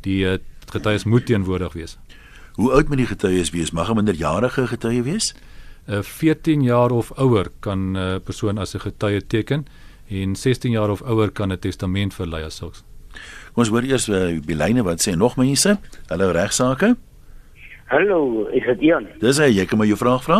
Die 0.06 0.22
uh, 0.26 0.38
getuies 0.74 1.08
moet 1.10 1.26
teenwoordig 1.30 1.74
wees. 1.78 1.98
Hoe 2.60 2.72
oud 2.76 2.92
moet 2.92 3.02
die 3.04 3.10
getuies 3.10 3.54
wees? 3.56 3.72
Mag 3.72 3.90
'n 3.90 3.96
minderjarige 3.96 4.68
getuie 4.68 5.04
wees? 5.04 5.34
'n 5.88 5.94
uh, 5.94 6.02
14 6.02 6.62
jaar 6.64 6.92
of 6.92 7.12
ouer 7.18 7.50
kan 7.60 7.92
'n 7.92 7.96
uh, 7.96 8.16
persoon 8.24 8.58
as 8.58 8.76
'n 8.76 8.80
getuie 8.80 9.28
teken 9.28 9.66
en 10.10 10.36
16 10.36 10.72
jaar 10.72 10.90
of 10.90 11.02
ouer 11.02 11.32
kan 11.32 11.52
'n 11.52 11.60
testament 11.60 12.14
verlei 12.14 12.44
as 12.44 12.56
sulks. 12.56 12.84
Ons 13.54 13.70
hoor 13.70 13.84
eers 13.84 14.08
uh, 14.08 14.40
Bilyne 14.40 14.84
wat 14.84 15.02
sê 15.08 15.16
nog 15.16 15.36
mense. 15.36 15.80
Hallo 16.08 16.32
regsaake. 16.32 16.96
Hallo, 17.92 18.48
is 18.56 18.64
dit 18.64 18.82
Ian? 18.88 19.04
Dis 19.20 19.36
hy, 19.42 19.50
jy 19.52 19.66
kan 19.68 19.82
my 19.82 19.84
jou 19.90 19.98
vraag 20.00 20.22
vra? 20.24 20.38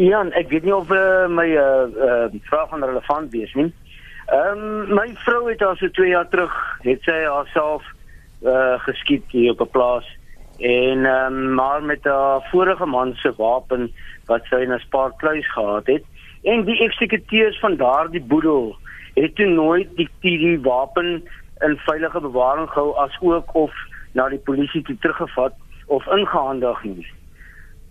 Ian, 0.00 0.30
ek 0.38 0.46
weet 0.48 0.64
nie 0.64 0.72
of 0.72 0.88
uh, 0.96 1.26
my 1.28 1.44
uh, 1.52 1.90
uh, 1.92 2.38
vraag 2.46 2.70
van 2.72 2.86
relevant 2.88 3.36
is 3.36 3.52
nie. 3.58 3.66
Ehm 4.32 4.62
um, 4.62 4.94
my 4.96 5.04
vrou 5.26 5.42
het 5.50 5.60
al 5.66 5.76
so 5.76 5.92
2 5.98 6.14
jaar 6.14 6.30
terug 6.32 6.56
het 6.86 7.04
sy 7.04 7.18
haarself 7.26 7.84
uh, 7.84 8.80
geskiet 8.86 9.28
hier 9.36 9.52
op 9.52 9.60
'n 9.66 9.70
plaas 9.76 10.08
en 10.56 11.04
ehm 11.04 11.36
um, 11.42 11.54
maar 11.60 11.84
met 11.84 12.08
'n 12.08 12.48
vorige 12.48 12.88
man 12.96 13.12
se 13.20 13.34
wapen 13.36 13.90
wat 14.32 14.48
sy 14.48 14.64
in 14.64 14.72
'n 14.72 14.84
spaarkluis 14.88 15.52
gehad 15.52 15.86
het 15.86 16.04
en 16.48 16.64
die 16.64 16.80
eksekuteurs 16.80 17.60
van 17.60 17.76
daardie 17.76 18.24
boedel 18.24 18.76
het 19.20 19.34
toe 19.36 19.52
nooit 19.52 19.96
die 19.96 20.08
die, 20.20 20.38
die 20.38 20.60
wapen 20.60 21.28
in 21.60 21.76
veilige 21.76 22.20
bewaring 22.20 22.70
gehou 22.70 22.96
as 22.96 23.20
ook 23.20 23.54
of 23.54 23.72
na 24.12 24.28
die 24.28 24.46
polisie 24.48 24.82
toe 24.82 24.96
teruggevat 25.00 25.52
of 25.90 26.06
ingehandig 26.06 26.82
nie. 26.84 27.06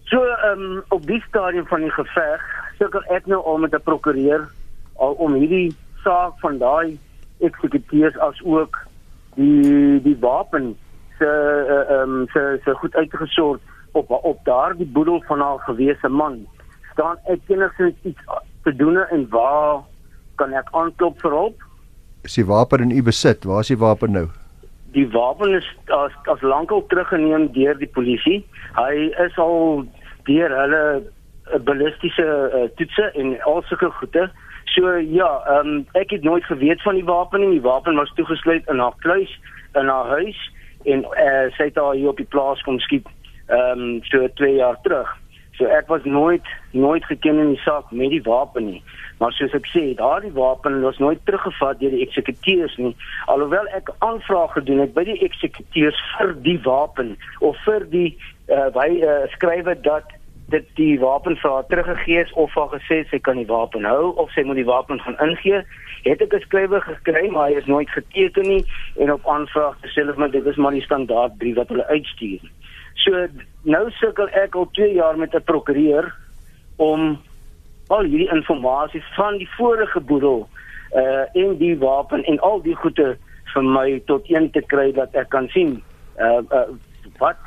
So 0.09 0.23
ehm 0.23 0.61
um, 0.61 0.83
op 0.95 1.05
die 1.07 1.21
stadium 1.27 1.67
van 1.67 1.83
die 1.85 1.93
geveg 1.93 2.45
sukkel 2.79 3.03
ek 3.15 3.27
nou 3.27 3.41
al 3.43 3.57
met 3.65 3.75
'n 3.75 3.83
prokureur 3.83 4.47
al 4.95 5.13
om 5.25 5.33
hierdie 5.33 5.75
saak 6.03 6.39
van 6.39 6.57
daai 6.57 6.97
eksekuteurs 7.39 8.17
as 8.17 8.39
ook 8.43 8.77
die 9.35 9.99
die 10.03 10.17
wapen 10.19 10.75
se 11.17 11.27
eh, 11.27 11.95
ehm 11.95 12.15
um, 12.15 12.27
se 12.33 12.59
se 12.63 12.73
goed 12.81 12.95
uitgesort 12.95 13.61
op 13.91 14.11
op 14.31 14.39
daardie 14.45 14.87
boedel 14.87 15.23
van 15.27 15.39
haar 15.39 15.59
gewese 15.59 16.09
man. 16.09 16.47
staan 16.91 17.17
ek 17.31 17.39
enigsins 17.47 17.95
iets 18.03 18.23
te 18.63 18.75
doen 18.75 18.97
en 18.97 19.27
waar 19.29 19.83
kan 20.35 20.53
ek 20.53 20.67
aanklop 20.71 21.21
vir 21.21 21.31
hulp? 21.31 21.63
Is 22.27 22.35
die 22.35 22.45
wapen 22.45 22.83
in 22.83 22.91
u 22.91 23.03
besit? 23.03 23.43
Waar 23.43 23.59
is 23.59 23.71
die 23.71 23.79
wapen 23.79 24.11
nou? 24.11 24.27
Die 24.93 25.07
wapen 25.13 25.53
is 25.53 25.67
as 25.85 26.11
as 26.31 26.41
lankal 26.41 26.85
teruggeneem 26.87 27.51
deur 27.53 27.77
die 27.77 27.91
polisie. 27.93 28.39
Hy 28.77 29.09
is 29.25 29.37
al 29.37 29.85
deur 30.29 30.55
hulle 30.61 30.83
eh, 31.53 31.59
ballistiese 31.65 32.25
uh, 32.25 32.67
toetse 32.77 33.11
en 33.13 33.35
al 33.41 33.61
sulke 33.69 33.91
goede. 33.99 34.29
So 34.73 34.95
ja, 34.97 35.29
ehm 35.53 35.67
um, 35.67 35.85
ek 35.97 36.11
het 36.17 36.23
nooit 36.23 36.45
geweet 36.45 36.81
van 36.81 36.97
die 36.97 37.05
wapen 37.05 37.41
nie. 37.41 37.57
Die 37.57 37.67
wapen 37.67 38.01
was 38.01 38.13
toegesluit 38.17 38.67
in 38.69 38.79
haar 38.79 38.97
kluis 39.05 39.31
in 39.77 39.87
haar 39.87 40.09
huis 40.17 40.39
en 40.85 41.05
uh, 41.05 41.47
sy 41.57 41.69
het 41.69 41.75
daar 41.75 41.93
hier 41.93 42.09
op 42.09 42.17
die 42.17 42.29
plaas 42.29 42.61
kom 42.65 42.79
skiet 42.79 43.07
ehm 43.49 43.81
um, 43.81 44.03
so 44.03 44.27
2 44.41 44.53
jaar 44.55 44.77
terug. 44.81 45.09
So 45.59 45.67
ek 45.67 45.89
was 45.91 46.05
nooit 46.07 46.45
nooit 46.71 47.05
geken 47.05 47.39
in 47.43 47.49
die 47.51 47.61
saak 47.65 47.91
met 47.91 48.13
die 48.13 48.23
wapen 48.23 48.69
nie. 48.71 48.83
Maar 49.19 49.33
soos 49.35 49.53
ek 49.57 49.65
sê, 49.73 49.81
daardie 49.99 50.31
wapen 50.31 50.79
was 50.85 50.97
nooit 51.03 51.19
teruggevat 51.27 51.81
deur 51.81 51.91
die 51.91 52.05
eksekuteurs 52.05 52.77
nie. 52.79 52.93
Alhoewel 53.27 53.67
ek 53.75 53.91
aanvraag 54.05 54.53
gedoen 54.55 54.79
het 54.85 54.93
by 54.95 55.03
die 55.09 55.19
eksekuteurs 55.27 55.99
vir 56.13 56.31
die 56.47 56.59
wapen 56.63 57.17
of 57.43 57.59
vir 57.67 57.83
die 57.91 58.13
uh 58.49 58.69
by 58.73 58.87
uh, 59.03 59.27
skrywe 59.35 59.75
dat 59.85 60.15
dit 60.49 60.65
die 60.79 60.95
wapen 61.03 61.35
vir 61.37 61.51
haar 61.51 61.67
teruggegee 61.69 62.23
is 62.23 62.31
of 62.33 62.55
haar 62.57 62.71
gesê 62.71 63.03
sy 63.09 63.19
kan 63.27 63.37
die 63.37 63.49
wapen 63.49 63.85
hou 63.85 64.15
of 64.23 64.31
sy 64.33 64.41
moet 64.47 64.57
die 64.57 64.69
wapen 64.69 65.01
gaan 65.03 65.19
ingee 65.25 65.61
het 66.07 66.23
ek 66.25 66.33
'n 66.33 66.45
skrywe 66.45 66.81
gekry 66.87 67.27
maar 67.29 67.49
hy 67.49 67.59
is 67.61 67.69
nooit 67.69 67.89
geteken 67.89 68.47
nie 68.47 68.63
en 68.97 69.11
op 69.13 69.27
aanvraag 69.27 69.77
gesê 69.83 70.01
hulle 70.01 70.15
maar 70.17 70.31
dit 70.31 70.45
is 70.45 70.55
maar 70.55 70.71
die 70.71 70.87
standaard 70.87 71.37
brief 71.37 71.55
wat 71.55 71.69
hulle 71.69 71.87
uitstuur. 71.87 72.41
So 73.03 73.27
nou 73.63 73.89
sukkel 73.99 74.29
ek 74.37 74.55
al 74.55 74.69
2 74.77 74.93
jaar 74.93 75.17
met 75.17 75.35
'n 75.35 75.43
prokureur 75.43 76.13
om 76.75 77.19
al 77.87 78.03
hierdie 78.03 78.29
inligting 78.29 79.03
van 79.15 79.37
die 79.37 79.49
vorige 79.57 79.99
boedel 79.99 80.47
uh 80.95 81.25
en 81.33 81.57
die 81.57 81.77
wapen 81.77 82.23
en 82.23 82.39
al 82.39 82.61
die 82.61 82.75
goede 82.75 83.17
vir 83.53 83.63
my 83.63 84.01
tot 84.05 84.29
een 84.29 84.51
te 84.51 84.61
kry 84.61 84.91
dat 84.91 85.13
ek 85.13 85.29
kan 85.29 85.47
sien 85.53 85.81
uh, 86.17 86.41
uh 86.51 86.67
wat 87.17 87.37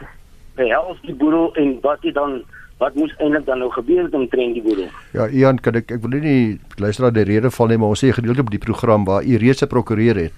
behels 0.55 1.01
die 1.03 1.15
boedel 1.15 1.55
en 1.55 1.79
wat 1.83 2.03
dit 2.03 2.15
dan 2.15 2.43
wat 2.83 2.95
moes 2.99 3.15
eintlik 3.19 3.47
dan 3.47 3.59
nou 3.63 3.71
gebeur 3.71 4.09
om 4.11 4.29
trend 4.29 4.57
die 4.59 4.63
boedel. 4.63 4.89
Ja, 5.15 5.29
Ian, 5.31 5.61
kan 5.63 5.79
ek 5.79 5.93
ek 5.95 6.03
wil 6.03 6.19
nie 6.19 6.59
luisteraar 6.83 7.15
die 7.15 7.27
rede 7.29 7.51
val 7.55 7.71
nie, 7.71 7.79
maar 7.79 7.95
ons 7.95 8.03
sê 8.03 8.11
gedeelte 8.11 8.43
op 8.43 8.51
die 8.51 8.63
program 8.63 9.07
waar 9.07 9.23
u 9.23 9.39
reeds 9.39 9.63
'n 9.63 9.71
prokureur 9.71 10.19
het, 10.19 10.35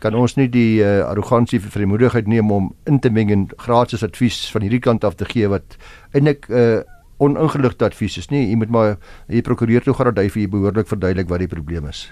kan 0.00 0.14
ons 0.14 0.36
nie 0.36 0.48
die 0.48 0.80
uh, 0.82 1.04
arrogansie 1.08 1.60
vir 1.60 1.70
vrymoedigheid 1.70 2.28
neem 2.28 2.50
om 2.50 2.70
in 2.86 3.00
te 3.00 3.10
meng 3.10 3.30
en 3.30 3.48
gratis 3.58 4.04
advies 4.06 4.48
van 4.54 4.62
hierdie 4.66 4.80
kant 4.80 5.04
af 5.04 5.18
te 5.20 5.28
gee 5.28 5.48
wat 5.48 5.76
eintlik 6.12 6.48
'n 6.48 6.54
uh, 6.54 6.80
oningeligte 7.20 7.84
advies 7.84 8.16
is 8.16 8.30
nie. 8.30 8.48
Jy 8.48 8.56
moet 8.56 8.70
maar 8.72 8.96
die 9.28 9.42
prokureur 9.44 9.84
toe 9.84 9.94
gaan 9.94 10.14
dat 10.14 10.24
hy 10.24 10.30
vir 10.32 10.42
u 10.42 10.48
behoorlik 10.48 10.88
verduidelik 10.88 11.28
wat 11.28 11.44
die 11.44 11.52
probleem 11.52 11.86
is. 11.86 12.08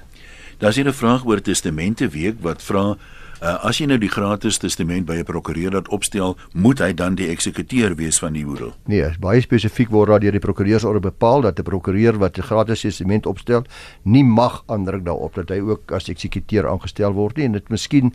Daar's 0.58 0.76
hier 0.76 0.88
'n 0.88 0.92
vraag 0.92 1.24
oor 1.24 1.40
testamente 1.40 2.08
week 2.08 2.36
wat 2.42 2.62
vra 2.62 2.96
Uh, 3.38 3.52
as 3.68 3.78
jy 3.78 3.84
nou 3.86 4.00
die 4.02 4.10
gratis 4.10 4.56
testament 4.58 5.06
by 5.06 5.20
'n 5.20 5.24
prokureur 5.24 5.70
laat 5.70 5.88
opstel, 5.94 6.36
moet 6.54 6.80
hy 6.82 6.92
dan 6.92 7.14
die 7.14 7.28
eksekuteur 7.30 7.94
wees 7.94 8.18
van 8.18 8.32
die 8.32 8.44
boedel? 8.44 8.72
Nee, 8.90 9.14
baie 9.20 9.40
spesifiek 9.40 9.90
word 9.90 10.08
daar 10.10 10.20
deur 10.20 10.32
die 10.32 10.42
prokureursorde 10.42 11.00
bepaal 11.00 11.42
dat 11.42 11.60
'n 11.60 11.62
prokureur 11.62 12.18
wat 12.18 12.36
'n 12.36 12.42
gratis 12.42 12.80
testament 12.80 13.26
opstel, 13.26 13.62
nie 14.02 14.24
mag 14.24 14.64
aandruk 14.66 15.04
daarop 15.04 15.34
dat 15.34 15.50
hy 15.50 15.60
ook 15.60 15.92
as 15.92 16.08
eksekuteur 16.08 16.66
aangestel 16.66 17.12
word 17.12 17.36
nie 17.36 17.44
en 17.44 17.52
dit 17.52 17.68
miskien 17.70 18.12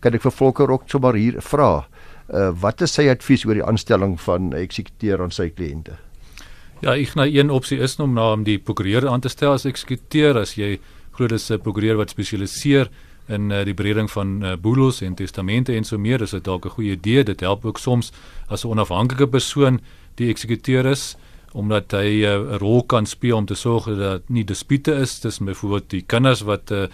kan 0.00 0.12
ek 0.12 0.22
vir 0.22 0.32
Volker 0.32 0.70
ook 0.70 0.82
sommer 0.86 1.14
hier 1.14 1.40
vra. 1.40 1.86
Uh, 2.28 2.52
wat 2.60 2.80
is 2.82 2.92
sy 2.92 3.08
advies 3.08 3.46
oor 3.46 3.54
die 3.54 3.64
aanstelling 3.64 4.20
van 4.20 4.50
'n 4.50 4.52
eksekuteur 4.52 5.22
aan 5.22 5.30
sy 5.30 5.48
kliënte? 5.48 5.96
Ja, 6.82 6.94
ek 6.94 7.14
nou 7.14 7.26
een 7.26 7.50
opsie 7.50 7.78
is 7.78 7.98
om 7.98 8.12
na 8.12 8.30
hom 8.30 8.44
die 8.44 8.58
prokureur 8.58 9.08
aan 9.08 9.20
te 9.20 9.28
stel 9.28 9.52
as 9.52 9.64
eksekuteur 9.64 10.36
as 10.36 10.54
jy 10.54 10.78
glo 11.12 11.26
dis 11.26 11.50
'n 11.50 11.60
prokureur 11.60 11.96
wat 11.96 12.10
spesialiseer 12.10 12.90
in 13.28 13.50
uh, 13.50 13.64
die 13.64 13.74
bereding 13.74 14.10
van 14.10 14.44
uh, 14.44 14.52
boedels 14.60 15.00
en 15.00 15.14
testamente 15.14 15.74
en 15.74 15.84
so 15.84 15.98
meer, 15.98 16.22
is 16.22 16.30
dit 16.30 16.44
dalk 16.44 16.66
'n 16.66 16.74
goeie 16.78 16.90
idee. 16.90 17.24
Dit 17.24 17.40
help 17.40 17.64
ook 17.64 17.78
soms 17.78 18.12
as 18.48 18.64
'n 18.64 18.68
onafhanklike 18.68 19.26
persoon 19.26 19.80
die 20.14 20.28
eksekuteur 20.28 20.86
is 20.86 21.16
omdat 21.52 21.92
hy 21.92 22.24
eh, 22.24 22.36
'n 22.36 22.52
uh, 22.52 22.56
rol 22.58 22.82
kan 22.84 23.06
speel 23.06 23.36
om 23.36 23.46
te 23.46 23.54
sorg 23.54 23.84
dat 23.84 24.28
nie 24.28 24.44
dispute 24.44 24.92
is 24.92 25.18
tussen 25.18 25.46
byvoorbeeld 25.46 25.90
die 25.90 26.02
kinders 26.02 26.40
wat 26.40 26.70
uh, 26.70 26.86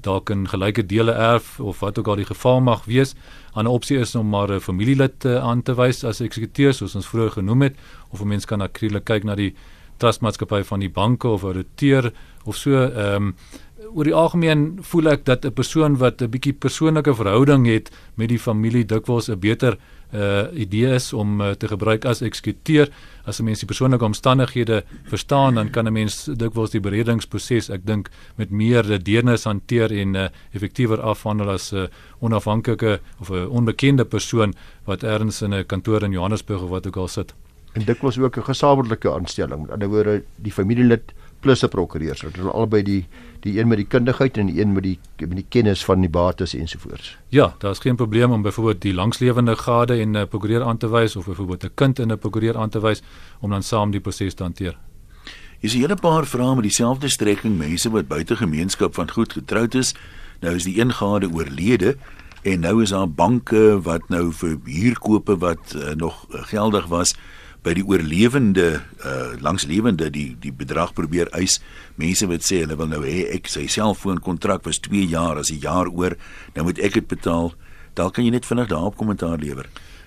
dalk 0.00 0.30
in 0.30 0.48
gelyke 0.48 0.86
dele 0.86 1.12
erf 1.12 1.60
of 1.60 1.80
wat 1.80 1.98
ook 1.98 2.06
al 2.06 2.16
die 2.16 2.24
geval 2.24 2.60
mag 2.60 2.84
wees. 2.84 3.14
'n 3.54 3.66
Opsie 3.66 3.98
is 3.98 4.14
om 4.14 4.28
maar 4.28 4.52
'n 4.52 4.60
familielid 4.60 5.24
uh, 5.24 5.36
aan 5.36 5.62
te 5.62 5.74
wys 5.74 6.04
as 6.04 6.20
eksekuteur 6.20 6.74
soos 6.74 6.94
ons 6.94 7.06
vroeër 7.06 7.30
genoem 7.30 7.62
het 7.62 7.76
of 8.10 8.20
'n 8.20 8.28
mens 8.28 8.44
kan 8.44 8.58
natuurlik 8.58 9.04
kyk 9.04 9.24
na 9.24 9.34
die 9.34 9.54
trustmaatskappy 9.96 10.62
van 10.62 10.80
die 10.80 10.90
banke 10.90 11.28
of 11.28 11.44
ouditeur 11.44 12.12
of 12.44 12.56
so 12.56 12.70
ehm 12.70 13.14
um, 13.14 13.34
oor 13.96 14.04
die 14.04 14.14
algemeen 14.14 14.64
voel 14.84 15.08
ek 15.14 15.24
dat 15.24 15.44
'n 15.44 15.52
persoon 15.56 15.96
wat 15.96 16.20
'n 16.20 16.28
bietjie 16.28 16.52
persoonlike 16.52 17.14
verhouding 17.14 17.66
het 17.66 17.90
met 18.16 18.28
die 18.28 18.38
familie 18.38 18.84
dikwels 18.84 19.28
'n 19.28 19.40
beter 19.40 19.78
uh 20.14 20.46
idee 20.54 20.94
is 20.94 21.12
om 21.12 21.40
uh, 21.40 21.50
te 21.50 21.68
gebruik 21.68 22.04
as 22.04 22.20
eksekuteur 22.20 22.88
as 23.24 23.40
'n 23.40 23.44
mens 23.44 23.58
die 23.58 23.66
persoonlike 23.66 24.04
omstandighede 24.04 24.84
verstaan 25.08 25.54
dan 25.54 25.70
kan 25.70 25.86
'n 25.86 25.92
mens 25.92 26.28
dikwels 26.36 26.70
die 26.70 26.80
beredingsproses 26.80 27.70
ek 27.70 27.86
dink 27.86 28.10
met 28.36 28.50
meer 28.50 29.02
deernis 29.02 29.44
hanteer 29.44 29.90
en 29.90 30.14
uh, 30.14 30.28
effektiewer 30.52 31.00
afhandel 31.00 31.50
as 31.50 31.72
'n 31.72 31.76
uh, 31.76 31.86
onafhanklike 32.20 33.00
of 33.20 33.30
'n 33.30 33.48
onbekende 33.48 34.04
persoon 34.04 34.54
wat 34.84 35.02
ergens 35.02 35.42
in 35.42 35.54
'n 35.54 35.66
kantoor 35.66 36.02
in 36.02 36.12
Johannesburg 36.12 36.62
of 36.62 36.68
wat 36.68 36.86
ook 36.86 36.96
al 36.96 37.08
sit. 37.08 37.34
En 37.72 37.84
dikwels 37.84 38.18
ook 38.18 38.36
'n 38.36 38.42
gesamentlike 38.42 39.12
aanstelling. 39.12 39.60
Met 39.60 39.70
ander 39.70 39.88
woorde 39.88 40.22
die 40.36 40.52
familielid 40.52 41.12
plus 41.40 41.62
'n 41.62 41.68
prokureur 41.68 42.16
sodat 42.16 42.36
hulle 42.36 42.50
albei 42.50 42.82
die 42.82 43.06
die 43.40 43.58
een 43.60 43.68
met 43.68 43.78
die 43.78 43.86
kundigheid 43.86 44.36
en 44.36 44.46
die 44.46 44.60
een 44.60 44.72
met 44.72 44.82
die 44.82 44.98
met 45.18 45.36
die 45.36 45.46
kennis 45.48 45.84
van 45.84 46.00
die 46.00 46.10
bates 46.10 46.54
ensovoorts. 46.54 47.18
Ja, 47.28 47.54
daar 47.58 47.70
is 47.70 47.78
geen 47.78 47.96
probleem 47.96 48.30
om 48.30 48.42
byvoorbeeld 48.42 48.82
die 48.82 48.94
langslewende 48.94 49.56
gade 49.56 50.00
en 50.00 50.16
'n 50.16 50.28
prokureur 50.28 50.62
aan 50.62 50.76
te 50.76 50.88
wys 50.88 51.16
of 51.16 51.26
byvoorbeeld 51.26 51.64
'n 51.64 51.74
kind 51.74 51.98
in 51.98 52.12
'n 52.12 52.18
prokureur 52.18 52.56
aan 52.56 52.68
te 52.68 52.80
wys 52.80 53.02
om 53.40 53.50
dan 53.50 53.62
saam 53.62 53.90
die 53.90 54.00
proses 54.00 54.34
te 54.34 54.42
hanteer. 54.42 54.78
Hier 55.58 55.70
is 55.70 55.74
'n 55.74 55.80
hele 55.80 55.96
paar 55.96 56.26
vrae 56.26 56.54
met 56.54 56.62
dieselfde 56.62 57.08
strekking, 57.08 57.58
mense 57.58 57.90
wat 57.90 58.08
buite 58.08 58.36
gemeenskap 58.36 58.94
van 58.94 59.10
goed 59.10 59.32
getroud 59.32 59.74
is. 59.74 59.94
Nou 60.40 60.54
is 60.54 60.64
die 60.64 60.80
een 60.80 60.92
gade 60.92 61.30
oorlede 61.32 61.96
en 62.42 62.60
nou 62.60 62.82
is 62.82 62.90
daar 62.90 63.10
banke 63.10 63.80
wat 63.82 64.08
nou 64.08 64.32
vir 64.32 64.58
huurkope 64.64 65.38
wat 65.38 65.74
uh, 65.76 65.94
nog 65.94 66.26
geldig 66.28 66.86
was 66.86 67.14
by 67.66 67.74
die 67.74 67.84
oorlewende 67.86 68.68
uh 69.02 69.34
langslewende 69.42 70.10
die 70.14 70.36
die 70.40 70.54
bedrag 70.54 70.94
probeer 70.94 71.30
eis. 71.34 71.58
Mense 71.98 72.28
wat 72.30 72.46
sê 72.46 72.62
hulle 72.62 72.78
wil 72.78 72.92
nou 72.92 73.02
hê 73.02 73.26
ek 73.34 73.50
sy 73.50 73.66
selfoonkontrak 73.66 74.64
was 74.68 74.78
2 74.86 75.02
jaar 75.10 75.40
as 75.42 75.50
'n 75.50 75.60
jaar 75.60 75.90
oor, 75.90 76.16
nou 76.54 76.64
moet 76.64 76.78
ek 76.78 76.94
dit 76.94 77.08
betaal. 77.08 77.54
Dalk 77.94 78.14
kan 78.14 78.24
jy 78.24 78.30
net 78.30 78.46
vinnig 78.46 78.68
daarop 78.68 78.96
kommentaar 78.96 79.38
lewer. 79.38 79.66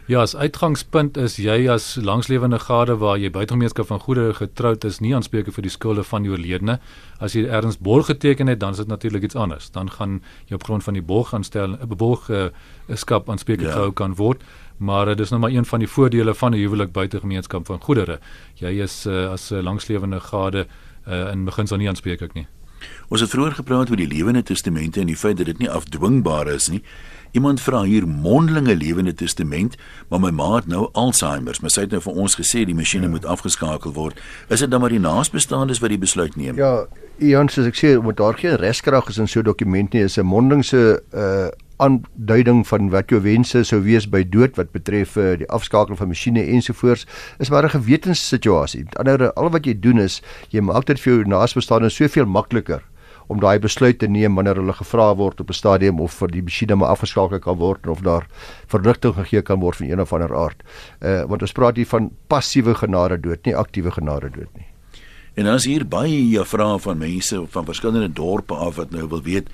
Ja, 0.10 0.22
as 0.22 0.34
uitgangspunt 0.36 1.18
is 1.22 1.36
jy 1.38 1.68
as 1.70 1.96
langslewende 2.02 2.58
gade 2.60 2.96
waar 2.98 3.20
jy 3.22 3.30
buitegemeenskap 3.30 3.86
van 3.92 4.00
goedere 4.00 4.34
getroud 4.34 4.84
is, 4.84 4.98
nie 5.00 5.14
aanspreeklik 5.14 5.54
vir 5.54 5.68
die 5.68 5.70
skulde 5.70 6.04
van 6.04 6.24
die 6.26 6.32
oorledene. 6.32 6.80
As 7.22 7.36
jy 7.38 7.44
ergens 7.46 7.78
borg 7.78 8.10
geteken 8.10 8.48
het, 8.50 8.60
dan 8.60 8.74
is 8.74 8.82
dit 8.82 8.88
natuurlik 8.88 9.24
iets 9.24 9.36
anders. 9.38 9.70
Dan 9.70 9.92
gaan 9.92 10.24
jy 10.50 10.56
op 10.58 10.66
grond 10.66 10.84
van 10.84 10.98
die 10.98 11.06
borg 11.06 11.34
aanstel 11.34 11.78
'n 11.78 11.98
borg 11.98 12.26
uh, 12.30 12.50
skap 12.96 13.30
aanspreeklik 13.30 13.70
ja. 13.70 13.74
gehou 13.74 13.92
kan 13.94 14.16
word 14.16 14.42
maar 14.80 15.06
dit 15.06 15.20
is 15.20 15.30
nou 15.30 15.42
maar 15.42 15.52
een 15.52 15.66
van 15.66 15.80
die 15.80 15.88
voordele 15.88 16.36
van 16.36 16.52
'n 16.52 16.58
huwelik 16.58 16.92
buite 16.92 17.20
gemeenskap 17.20 17.66
van 17.66 17.82
goedere. 17.82 18.20
Jy 18.54 18.82
is 18.82 19.06
uh, 19.06 19.30
as 19.32 19.52
'n 19.52 19.64
langslewende 19.64 20.20
gade 20.20 20.68
uh, 21.08 21.32
in 21.32 21.46
beginsel 21.46 21.78
nie 21.78 21.88
aanspreeklik 21.88 22.34
nie. 22.34 22.48
Ons 23.08 23.22
het 23.22 23.30
vroeër 23.30 23.52
gepraat 23.52 23.90
oor 23.90 24.00
die 24.00 24.08
lewende 24.08 24.44
testamente 24.44 25.00
en 25.00 25.06
die 25.06 25.18
feit 25.18 25.38
dat 25.38 25.46
dit 25.46 25.58
nie 25.58 25.70
afdwingbaar 25.70 26.48
is 26.48 26.68
nie. 26.68 26.84
Iemand 27.32 27.62
vra 27.62 27.84
hier 27.84 28.08
mondelinge 28.08 28.76
lewende 28.76 29.14
testament, 29.14 29.76
maar 30.10 30.20
my 30.20 30.32
ma 30.34 30.56
het 30.56 30.68
nou 30.68 30.90
Alzheimer, 30.98 31.58
maar 31.62 31.70
sy 31.70 31.82
het 31.82 31.92
nou 31.92 32.02
vir 32.02 32.14
ons 32.14 32.36
gesê 32.40 32.64
die 32.66 32.76
masjiene 32.76 33.06
ja. 33.06 33.12
moet 33.12 33.26
afgeskakel 33.26 33.94
word. 33.94 34.22
Is 34.50 34.60
dit 34.60 34.72
dan 34.72 34.82
maar 34.82 34.90
die 34.90 35.00
naasbestaandes 35.00 35.80
wat 35.80 35.94
die 35.94 36.02
besluit 36.02 36.36
neem? 36.36 36.58
Ja, 36.58 36.88
Ian, 37.20 37.50
soos 37.50 37.70
ek 37.70 37.78
sê, 37.78 37.94
moet 38.02 38.18
daar 38.18 38.38
geen 38.40 38.58
reskrag 38.58 39.10
is 39.10 39.18
in 39.18 39.28
so 39.28 39.40
'n 39.40 39.44
dokument 39.44 39.94
nie. 39.94 40.04
Is 40.04 40.18
'n 40.18 40.26
mondelingse 40.26 41.04
uh 41.14 41.50
aanduiding 41.80 42.66
van 42.68 42.90
wat 42.90 43.10
jou 43.10 43.22
wense 43.22 43.64
sou 43.64 43.82
wees 43.82 44.10
by 44.10 44.24
dood 44.24 44.58
wat 44.58 44.72
betref 44.72 45.16
uh, 45.18 45.38
die 45.38 45.48
afskakeling 45.48 45.98
van 45.98 46.12
masjiene 46.12 46.44
ensovoorts 46.44 47.06
is 47.40 47.50
maar 47.50 47.64
'n 47.64 47.78
gewetenssituasie. 47.78 48.84
Met 48.84 48.98
ander 48.98 49.20
woorde, 49.20 49.34
al 49.36 49.50
wat 49.52 49.66
jy 49.66 49.76
doen 49.80 50.00
is 50.00 50.22
jy 50.50 50.62
maak 50.62 50.86
dit 50.88 51.00
vir 51.00 51.14
jou 51.14 51.28
naasbestaande 51.28 51.90
soveel 51.90 52.26
makliker 52.26 52.84
om 53.30 53.40
daai 53.40 53.60
besluit 53.60 54.00
te 54.00 54.08
neem 54.08 54.36
wanneer 54.36 54.58
hulle 54.58 54.74
gevra 54.74 55.16
word 55.16 55.42
op 55.42 55.50
'n 55.50 55.54
stadium 55.54 56.00
of 56.00 56.14
vir 56.14 56.28
die 56.28 56.42
masjiene 56.42 56.76
maar 56.76 56.90
afgeskakel 56.90 57.40
kan 57.40 57.58
word 57.58 57.88
of 57.88 58.02
daar 58.02 58.26
verligting 58.68 59.14
gegee 59.14 59.42
kan 59.42 59.60
word 59.60 59.76
van 59.76 59.90
een 59.90 60.02
of 60.02 60.14
ander 60.14 60.36
aard. 60.36 60.64
Uh 61.02 61.24
want 61.28 61.42
ons 61.42 61.52
praat 61.52 61.76
hier 61.76 61.86
van 61.86 62.12
passiewe 62.28 62.76
genade 62.76 63.20
dood, 63.20 63.46
nie 63.46 63.56
aktiewe 63.56 63.92
genade 63.92 64.30
dood 64.30 64.50
nie. 64.56 64.66
En 65.36 65.46
as 65.46 65.66
hier 65.66 65.86
baie 65.86 66.46
vrae 66.46 66.80
van 66.80 66.98
mense 66.98 67.46
van 67.48 67.66
verskillende 67.66 68.14
dorpe 68.14 68.54
af 68.54 68.76
wat 68.76 68.92
nou 68.92 69.08
wil 69.08 69.22
weet 69.22 69.48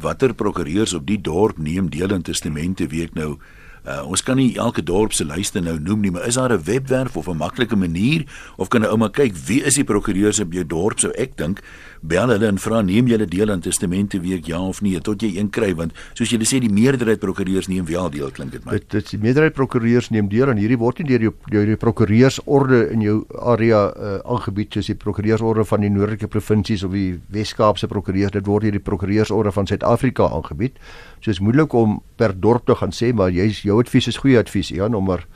watter 0.00 0.34
prokureurs 0.34 0.94
op 0.94 1.06
die 1.06 1.20
dorp 1.20 1.58
neem 1.58 1.90
deel 1.90 2.12
in 2.12 2.22
testamente 2.22 2.86
wie 2.90 3.04
ek 3.04 3.14
nou? 3.14 3.38
Uh, 3.80 4.02
ons 4.04 4.20
kan 4.20 4.36
nie 4.36 4.58
elke 4.60 4.82
dorp 4.84 5.14
se 5.16 5.24
lyste 5.24 5.60
nou 5.64 5.78
noem 5.80 6.02
nie, 6.04 6.10
maar 6.12 6.26
is 6.28 6.36
daar 6.36 6.52
'n 6.52 6.64
webwerf 6.64 7.16
of 7.16 7.28
'n 7.28 7.36
maklike 7.36 7.76
manier? 7.76 8.26
Of 8.56 8.68
kan 8.68 8.82
'n 8.82 8.92
ouma 8.92 9.08
kyk 9.08 9.34
wie 9.46 9.64
is 9.64 9.74
die 9.74 9.84
prokureurs 9.84 10.40
op 10.40 10.52
jou 10.52 10.66
dorp? 10.66 11.00
Sou 11.00 11.12
ek 11.12 11.36
dink 11.36 11.62
bel 12.00 12.32
hulle 12.32 12.48
en 12.48 12.58
vra 12.58 12.80
neem 12.82 13.08
julle 13.10 13.26
deel 13.28 13.50
aan 13.52 13.60
testamente 13.60 14.20
week 14.24 14.46
ja 14.48 14.60
of 14.60 14.80
nee 14.80 15.00
tot 15.04 15.20
jy 15.22 15.34
een 15.36 15.50
kry 15.52 15.74
want 15.76 15.92
soos 16.14 16.32
julle 16.32 16.46
sê 16.48 16.60
die 16.62 16.72
meerderheid 16.72 17.20
prokureurs 17.20 17.68
neem 17.68 17.84
wel 17.88 18.08
deel 18.14 18.30
klink 18.32 18.54
dit 18.56 18.64
my. 18.64 18.78
Dit 18.78 18.88
dit 18.94 19.12
die 19.14 19.20
meerderheid 19.20 19.56
prokureurs 19.56 20.10
neem 20.14 20.30
deel 20.32 20.48
aan 20.48 20.60
hierdie 20.60 20.80
word 20.80 21.02
nie 21.02 21.08
deur 21.10 21.26
jou 21.28 21.34
deur 21.52 21.68
die 21.68 21.78
prokureursorde 21.80 22.80
in 22.94 23.04
jou 23.04 23.18
area 23.52 23.82
uh, 23.90 24.16
aangebied 24.24 24.78
soos 24.78 24.88
die 24.92 24.98
prokureursorde 25.04 25.66
van 25.68 25.84
die 25.84 25.92
noordelike 25.92 26.30
provinsies 26.32 26.86
of 26.86 26.96
die 26.96 27.20
Wes-Kaapse 27.34 27.90
prokureurs 27.92 28.32
dit 28.38 28.48
word 28.48 28.68
hierdie 28.68 28.84
prokureursorde 28.84 29.52
van 29.52 29.68
Suid-Afrika 29.68 30.30
aangebied. 30.30 30.80
So 31.20 31.30
is 31.34 31.42
moeilik 31.44 31.72
om 31.76 32.00
per 32.16 32.32
dorp 32.32 32.64
te 32.66 32.78
gaan 32.80 32.96
sê 32.96 33.12
maar 33.12 33.32
jy's 33.34 33.60
jou 33.66 33.80
advies 33.82 34.08
is 34.08 34.20
goeie 34.24 34.40
advies 34.40 34.72
Jan 34.72 34.96
om 34.96 35.04
maar 35.12 35.26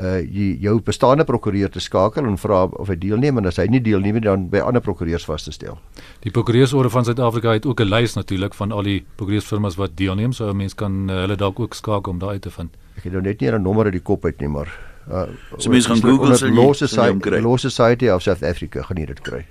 uh 0.00 0.20
jou 0.60 0.80
bestaande 0.80 1.24
prokureur 1.24 1.68
te 1.70 1.80
skakel 1.80 2.24
en 2.24 2.38
vra 2.38 2.64
of 2.64 2.88
hy 2.88 2.96
deelneem 2.96 3.38
en 3.38 3.46
as 3.46 3.58
hy 3.60 3.66
nie 3.68 3.80
deelneem 3.80 4.14
nie 4.14 4.24
dan 4.24 4.46
by 4.48 4.62
ander 4.64 4.80
prokureurs 4.80 5.26
vas 5.28 5.44
te 5.44 5.52
stel. 5.52 5.78
Die 6.24 6.30
prokureursorde 6.30 6.90
van 6.90 7.04
Suid-Afrika 7.04 7.52
het 7.52 7.66
ook 7.66 7.80
'n 7.80 7.88
lys 7.88 8.14
natuurlik 8.14 8.54
van 8.54 8.72
al 8.72 8.82
die 8.82 9.04
prokureursfirmas 9.16 9.76
wat 9.76 9.96
deelneem, 9.96 10.32
so 10.32 10.48
'n 10.48 10.56
mens 10.56 10.74
kan 10.74 11.10
uh, 11.10 11.16
hulle 11.20 11.36
dalk 11.36 11.60
ook 11.60 11.74
skakel 11.74 12.12
om 12.12 12.18
daai 12.18 12.32
uit 12.32 12.42
te 12.42 12.50
vind. 12.50 12.70
Ek 12.96 13.04
het 13.04 13.12
nou 13.12 13.22
net 13.22 13.40
nie 13.40 13.50
'n 13.50 13.62
nommer 13.62 13.84
uit 13.84 13.92
die 13.92 14.02
kop 14.02 14.24
uit 14.24 14.40
nie, 14.40 14.48
maar 14.48 14.68
uh 15.10 15.26
so 15.58 15.70
mense 15.70 15.88
gaan 15.88 16.00
Google 16.00 16.36
se 16.36 16.50
Law 16.50 16.74
Society, 16.74 17.28
Law 17.28 17.58
Society 17.58 18.08
of 18.08 18.22
South 18.22 18.42
Africa 18.42 18.82
gaan 18.82 18.96
dit 18.96 19.20
kry. 19.20 19.46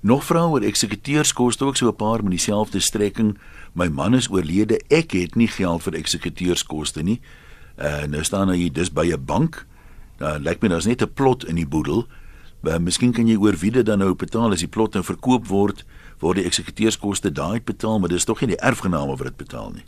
Nog 0.00 0.24
vroue 0.24 0.50
oor 0.50 0.62
eksekuteuurskoste 0.62 1.64
ook 1.64 1.76
so 1.76 1.88
'n 1.88 1.96
paar 1.96 2.22
met 2.22 2.30
dieselfde 2.30 2.80
strekking. 2.80 3.38
My 3.72 3.88
man 3.88 4.14
is 4.14 4.30
oorlede, 4.30 4.80
ek 4.88 5.12
het 5.12 5.34
nie 5.34 5.48
geld 5.48 5.82
vir 5.82 5.94
eksekuteuurskoste 5.94 7.02
nie. 7.02 7.20
Uh 7.78 8.04
nou 8.06 8.22
staan 8.24 8.48
hy 8.48 8.68
dis 8.70 8.92
by 8.92 9.12
'n 9.12 9.24
bank. 9.24 9.66
Nou 10.18 10.38
lyk 10.38 10.62
my 10.62 10.68
daar's 10.68 10.86
net 10.86 11.02
'n 11.02 11.12
plot 11.14 11.44
in 11.44 11.56
die 11.56 11.66
boedel. 11.66 12.06
Maar 12.60 12.80
miskien 12.82 13.12
kan 13.12 13.26
jy 13.28 13.36
oor 13.36 13.56
wie 13.60 13.70
dit 13.70 13.86
dan 13.86 13.98
nou 13.98 14.14
betaal 14.14 14.52
as 14.52 14.62
die 14.64 14.68
plot 14.68 14.94
nou 14.94 15.04
verkoop 15.04 15.46
word, 15.46 15.84
word 16.18 16.36
die 16.36 16.46
eksekuteuurskoste 16.48 17.32
daai 17.32 17.60
betaal, 17.60 17.98
maar 17.98 18.08
dis 18.08 18.24
tog 18.24 18.40
nie 18.40 18.54
die 18.54 18.60
erfgename 18.64 19.16
wat 19.16 19.26
dit 19.26 19.36
betaal 19.36 19.70
nie. 19.74 19.84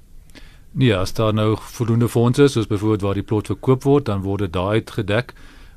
Nee, 0.72 0.92
as 0.96 1.14
daar 1.16 1.33
nou 1.33 1.57
voldoende 1.57 2.09
fondse 2.09 2.42
is, 2.42 2.53
soos 2.53 2.66
byvoorbeeld 2.66 3.01
waar 3.01 3.14
die 3.14 3.22
plot 3.22 3.46
verkoop 3.46 3.83
word, 3.83 4.05
dan 4.05 4.20
word 4.22 4.40
dit 4.44 4.53
daai 4.53 4.83
uitgedek. 4.83 5.33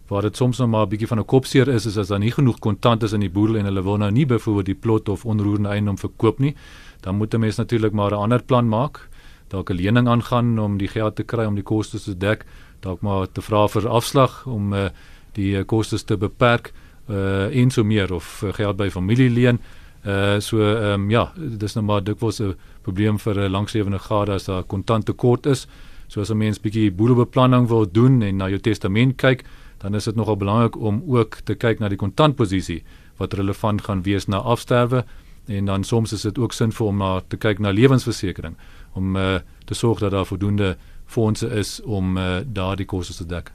Waar 0.09 0.21
dit 0.21 0.35
soms 0.35 0.57
nog 0.57 0.69
maar 0.69 0.85
'n 0.85 0.89
bietjie 0.89 1.07
van 1.07 1.19
'n 1.19 1.25
kopseer 1.25 1.67
is, 1.67 1.85
is 1.85 1.97
as 1.97 2.07
daar 2.07 2.19
nie 2.19 2.31
genoeg 2.31 2.59
kontant 2.59 3.03
is 3.03 3.13
in 3.13 3.19
die 3.19 3.29
boedel 3.29 3.55
en 3.57 3.65
hulle 3.65 3.83
wil 3.83 3.97
nou 3.97 4.11
nie 4.11 4.25
byvoorbeeld 4.25 4.65
die 4.65 4.75
plot 4.75 5.09
of 5.09 5.25
onroerende 5.25 5.69
eiendom 5.69 5.97
verkoop 5.97 6.39
nie, 6.39 6.55
dan 7.01 7.15
moet 7.15 7.33
'n 7.33 7.39
mens 7.39 7.55
natuurlik 7.55 7.93
maar 7.93 8.11
'n 8.11 8.21
ander 8.21 8.43
plan 8.43 8.67
maak 8.67 9.08
dalk 9.49 9.69
'n 9.69 9.75
lening 9.75 10.07
aangaan 10.07 10.59
om 10.59 10.77
die 10.77 10.87
geld 10.87 11.15
te 11.15 11.23
kry 11.23 11.45
om 11.45 11.55
die 11.55 11.63
kostes 11.63 12.03
te 12.03 12.17
dek, 12.17 12.45
dalk 12.79 13.01
maar 13.01 13.27
te 13.31 13.41
vra 13.41 13.67
vir 13.67 13.87
afslag 13.87 14.45
om 14.45 14.73
uh, 14.73 14.89
die 15.33 15.57
uh, 15.57 15.65
kostes 15.65 16.03
te 16.03 16.17
beperk 16.17 16.71
uh, 17.09 17.55
en 17.55 17.71
so 17.71 17.83
meer 17.83 18.13
of 18.13 18.43
uh, 18.43 18.53
geld 18.53 18.77
by 18.77 18.89
familie 18.89 19.29
leen. 19.29 19.59
Uh 20.05 20.39
so 20.39 20.61
ehm 20.61 20.93
um, 20.93 21.09
ja, 21.09 21.33
dis 21.35 21.75
nou 21.75 21.85
maar 21.85 22.03
dikwels 22.03 22.39
'n 22.39 22.55
probleem 22.81 23.19
vir 23.19 23.35
'n 23.35 23.51
langslewende 23.51 23.99
gade 23.99 24.31
as 24.31 24.45
daar 24.45 24.63
kontant 24.63 25.05
tekort 25.05 25.45
is. 25.45 25.67
So 26.07 26.21
as 26.21 26.29
'n 26.29 26.37
mens 26.37 26.59
bietjie 26.59 26.91
boedelbeplanning 26.91 27.67
wil 27.67 27.91
doen 27.91 28.21
en 28.21 28.37
na 28.37 28.47
jou 28.49 28.59
testament 28.59 29.17
kyk, 29.17 29.43
dan 29.79 29.95
is 29.95 30.03
dit 30.03 30.15
nogal 30.15 30.37
belangrik 30.37 30.77
om 30.77 31.03
ook 31.07 31.35
te 31.43 31.55
kyk 31.55 31.79
na 31.79 31.89
die 31.89 31.97
kontantposisie 31.97 32.83
wat 33.17 33.33
relevant 33.33 33.81
gaan 33.81 34.03
wees 34.03 34.27
na 34.27 34.37
afsterwe 34.37 35.05
en 35.45 35.65
dan 35.65 35.83
soms 35.83 36.13
is 36.13 36.21
dit 36.21 36.37
ook 36.37 36.53
sinvol 36.53 36.87
om 36.87 36.97
na 36.97 37.21
te 37.27 37.37
kyk 37.37 37.59
na 37.59 37.71
lewensversekering 37.71 38.55
om 38.93 39.15
uh, 39.15 39.39
te 39.65 39.73
sorg 39.73 39.99
dat 39.99 40.11
daar 40.11 40.25
voldoende 40.25 40.77
fondse 41.05 41.47
is 41.47 41.81
om 41.81 42.17
uh, 42.17 42.37
daardie 42.45 42.85
koste 42.85 43.15
te 43.15 43.25
dek. 43.25 43.51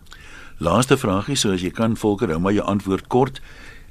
Laaste 0.58 0.96
vraagie, 0.96 1.36
so 1.36 1.52
as 1.52 1.62
jy 1.62 1.70
kan 1.74 1.96
volker, 1.96 2.30
hou 2.30 2.40
maar 2.40 2.54
jou 2.54 2.66
antwoord 2.66 3.06
kort. 3.06 3.40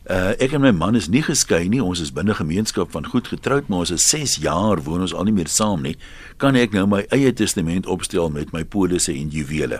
Uh, 0.03 0.34
ek 0.43 0.51
en 0.51 0.63
my 0.63 0.71
man 0.75 0.95
is 0.99 1.08
nie 1.08 1.23
geskei 1.23 1.69
nie. 1.71 1.79
Ons 1.84 2.01
is 2.03 2.12
binne 2.12 2.36
gemeenskap 2.36 2.91
van 2.91 3.08
goed 3.08 3.27
getroud, 3.32 3.69
maar 3.71 3.86
ons 3.86 3.93
is 3.95 4.08
6 4.10 4.36
jaar 4.43 4.84
woon 4.84 5.06
ons 5.06 5.13
al 5.15 5.29
nie 5.29 5.36
meer 5.36 5.51
saam 5.51 5.84
nie. 5.84 5.95
Kan 6.38 6.60
ek 6.60 6.75
nou 6.75 6.84
my 6.91 7.06
eie 7.15 7.32
testament 7.32 7.88
opstel 7.88 8.27
met 8.32 8.51
my 8.51 8.65
polisse 8.67 9.13
en 9.15 9.32
juwele? 9.32 9.79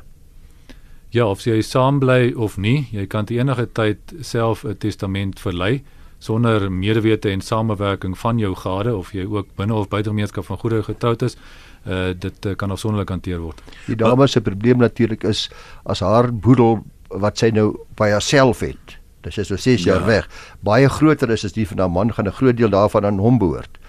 Ja, 1.14 1.28
of 1.28 1.44
jy 1.46 1.60
saam 1.62 2.00
bly 2.02 2.32
of 2.40 2.56
nie, 2.58 2.88
jy 2.92 3.04
kan 3.06 3.28
te 3.30 3.36
enige 3.36 3.68
tyd 3.76 4.16
self 4.22 4.64
'n 4.66 4.78
testament 4.78 5.40
verlei 5.40 5.84
sonder 6.24 6.70
medewete 6.72 7.30
en 7.30 7.42
samewerking 7.42 8.16
van 8.18 8.40
jou 8.40 8.54
gade 8.56 8.96
of 8.96 9.12
jy 9.12 9.26
ook 9.28 9.52
binne 9.60 9.76
of 9.76 9.90
buite 9.92 10.10
gemeenskap 10.10 10.48
van 10.48 10.58
goeie 10.62 10.84
getroud 10.84 11.22
is 11.28 11.38
uh 11.84 12.14
dit 12.16 12.46
uh, 12.46 12.56
kan 12.56 12.72
afsonderlik 12.72 13.10
hanteer 13.12 13.42
word. 13.44 13.60
Die 13.88 14.00
dame 14.00 14.28
se 14.28 14.42
probleem 14.42 14.80
natuurlik 14.80 15.24
is 15.28 15.50
as 15.84 16.00
haar 16.00 16.32
boedel 16.32 16.84
wat 17.10 17.38
sy 17.38 17.52
nou 17.52 17.74
by 18.00 18.14
haarself 18.16 18.64
het. 18.64 18.98
Dis 19.24 19.38
is 19.38 19.52
so 19.52 19.60
6 19.60 19.84
jaar 19.84 20.00
ja. 20.00 20.08
weg. 20.08 20.30
Baie 20.64 20.88
groter 20.90 21.32
is 21.32 21.44
as 21.44 21.56
die 21.56 21.68
van 21.68 21.84
haar 21.84 21.92
man 21.92 22.14
gaan 22.14 22.28
'n 22.28 22.40
groot 22.40 22.58
deel 22.58 22.70
daarvan 22.70 23.06
aan 23.06 23.20
hom 23.20 23.38
behoort. 23.38 23.80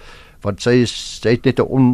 want 0.45 0.61
sy 0.61 0.81
is 0.85 0.93
sy 0.93 1.35
het 1.35 1.47
net 1.47 1.59
'n 1.59 1.69
on 1.77 1.85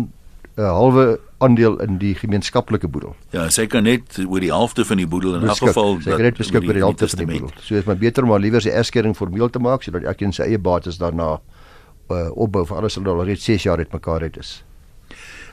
'n 0.57 0.61
halwe 0.79 1.19
aandeel 1.41 1.77
in 1.81 1.97
die 2.01 2.13
gemeenskaplike 2.15 2.87
boedel. 2.91 3.15
Ja, 3.33 3.47
sy 3.49 3.65
kan 3.71 3.87
net 3.87 4.19
oor 4.21 4.43
die 4.43 4.51
helfte 4.53 4.85
van 4.85 5.01
die 5.01 5.07
boedel 5.09 5.39
in 5.39 5.47
elk 5.49 5.61
geval 5.63 5.97
sy 6.03 6.13
kan 6.13 6.27
net 6.27 6.37
beskik 6.37 6.67
oor 6.67 6.77
die 6.77 6.83
helfte 6.85 7.09
van 7.11 7.23
die 7.23 7.29
boedel. 7.31 7.53
So 7.65 7.79
is 7.79 7.87
maar 7.87 7.97
beter 8.01 8.27
om 8.27 8.33
maar 8.33 8.43
liewer 8.43 8.61
sy 8.61 8.73
egskeiding 8.77 9.15
formeel 9.17 9.49
te 9.49 9.61
maak 9.63 9.85
sodat 9.85 10.05
elkeen 10.11 10.35
sy 10.37 10.45
eie 10.49 10.61
bates 10.61 10.99
daarna 11.01 11.31
uh, 11.35 12.29
opbou 12.35 12.65
vir 12.69 12.81
alles 12.81 12.99
wat 12.99 13.09
al 13.09 13.23
reeds 13.25 13.47
6 13.49 13.65
jaar 13.69 13.81
uit 13.81 13.93
mekaar 13.93 14.27
het 14.27 14.37
is. 14.37 14.53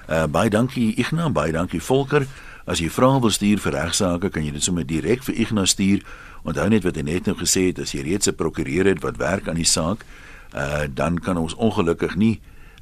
Uh, 0.09 0.27
baie 0.29 0.53
dankie 0.53 0.92
Ignas, 1.01 1.33
baie 1.37 1.53
dankie 1.53 1.81
Volker. 1.85 2.27
As 2.68 2.83
jy 2.85 2.90
vrae 2.92 3.20
wil 3.24 3.33
stuur 3.33 3.61
vir 3.64 3.77
regsaake, 3.79 4.31
kan 4.33 4.44
jy 4.44 4.53
dit 4.53 4.64
sommer 4.64 4.85
direk 4.85 5.24
vir 5.24 5.40
Ignas 5.40 5.72
stuur. 5.77 6.05
Onthou 6.44 6.68
net 6.68 6.85
wat 6.85 7.01
hy 7.01 7.05
net 7.09 7.29
nou 7.29 7.37
gesê 7.38 7.70
het, 7.70 7.81
as 7.81 7.94
jy 7.96 8.05
reeds 8.05 8.29
'n 8.29 8.37
prokureur 8.37 8.88
het 8.88 9.01
wat 9.03 9.16
werk 9.16 9.48
aan 9.48 9.57
die 9.57 9.68
saak, 9.68 10.05
uh, 10.55 10.85
dan 10.88 11.18
kan 11.18 11.37
ons 11.37 11.55
ongelukkig 11.55 12.16
nie 12.16 12.40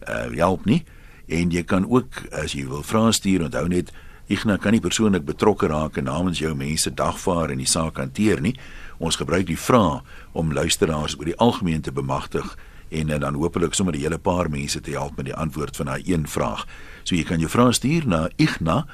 uh, 0.08 0.30
help 0.34 0.66
nie. 0.66 0.84
En 1.26 1.50
jy 1.50 1.62
kan 1.62 1.86
ook 1.90 2.26
as 2.32 2.52
jy 2.54 2.66
wil 2.68 2.82
vrae 2.86 3.12
stuur, 3.12 3.42
onthou 3.48 3.68
net 3.68 3.92
Ignas 4.26 4.58
kan 4.58 4.72
nie 4.74 4.82
persoonlik 4.82 5.22
betrokke 5.22 5.68
raak 5.70 5.96
en 6.00 6.04
namens 6.10 6.40
jou 6.42 6.50
mense 6.58 6.90
dagvaar 6.90 7.50
en 7.54 7.60
die 7.62 7.70
saak 7.70 7.96
hanteer 8.02 8.40
nie. 8.42 8.58
Ons 8.98 9.16
gebruik 9.20 9.46
die 9.46 9.58
vrae 9.58 10.02
om 10.34 10.52
luisteraars 10.52 11.14
oor 11.18 11.24
die 11.30 11.38
algemeen 11.38 11.80
te 11.86 11.92
bemagtig 11.94 12.58
en, 12.90 13.10
en 13.10 13.20
dan 13.20 13.34
hopelik 13.38 13.74
sommer 13.74 13.94
die 13.94 14.02
hele 14.02 14.18
paar 14.18 14.50
mense 14.50 14.80
te 14.82 14.90
help 14.90 15.16
met 15.16 15.26
die 15.30 15.34
antwoord 15.34 15.76
van 15.78 15.86
daai 15.92 16.02
een 16.10 16.26
vraag. 16.26 16.66
So 17.04 17.14
jy 17.14 17.22
kan 17.26 17.38
jou 17.38 17.50
vrae 17.50 17.72
stuur 17.72 18.02
na 18.06 18.28
igna@ffd.co.za. 18.36 18.84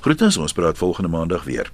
Groetens, 0.00 0.36
ons 0.36 0.52
praat 0.52 0.78
volgende 0.78 1.08
maandag 1.08 1.44
weer. 1.44 1.72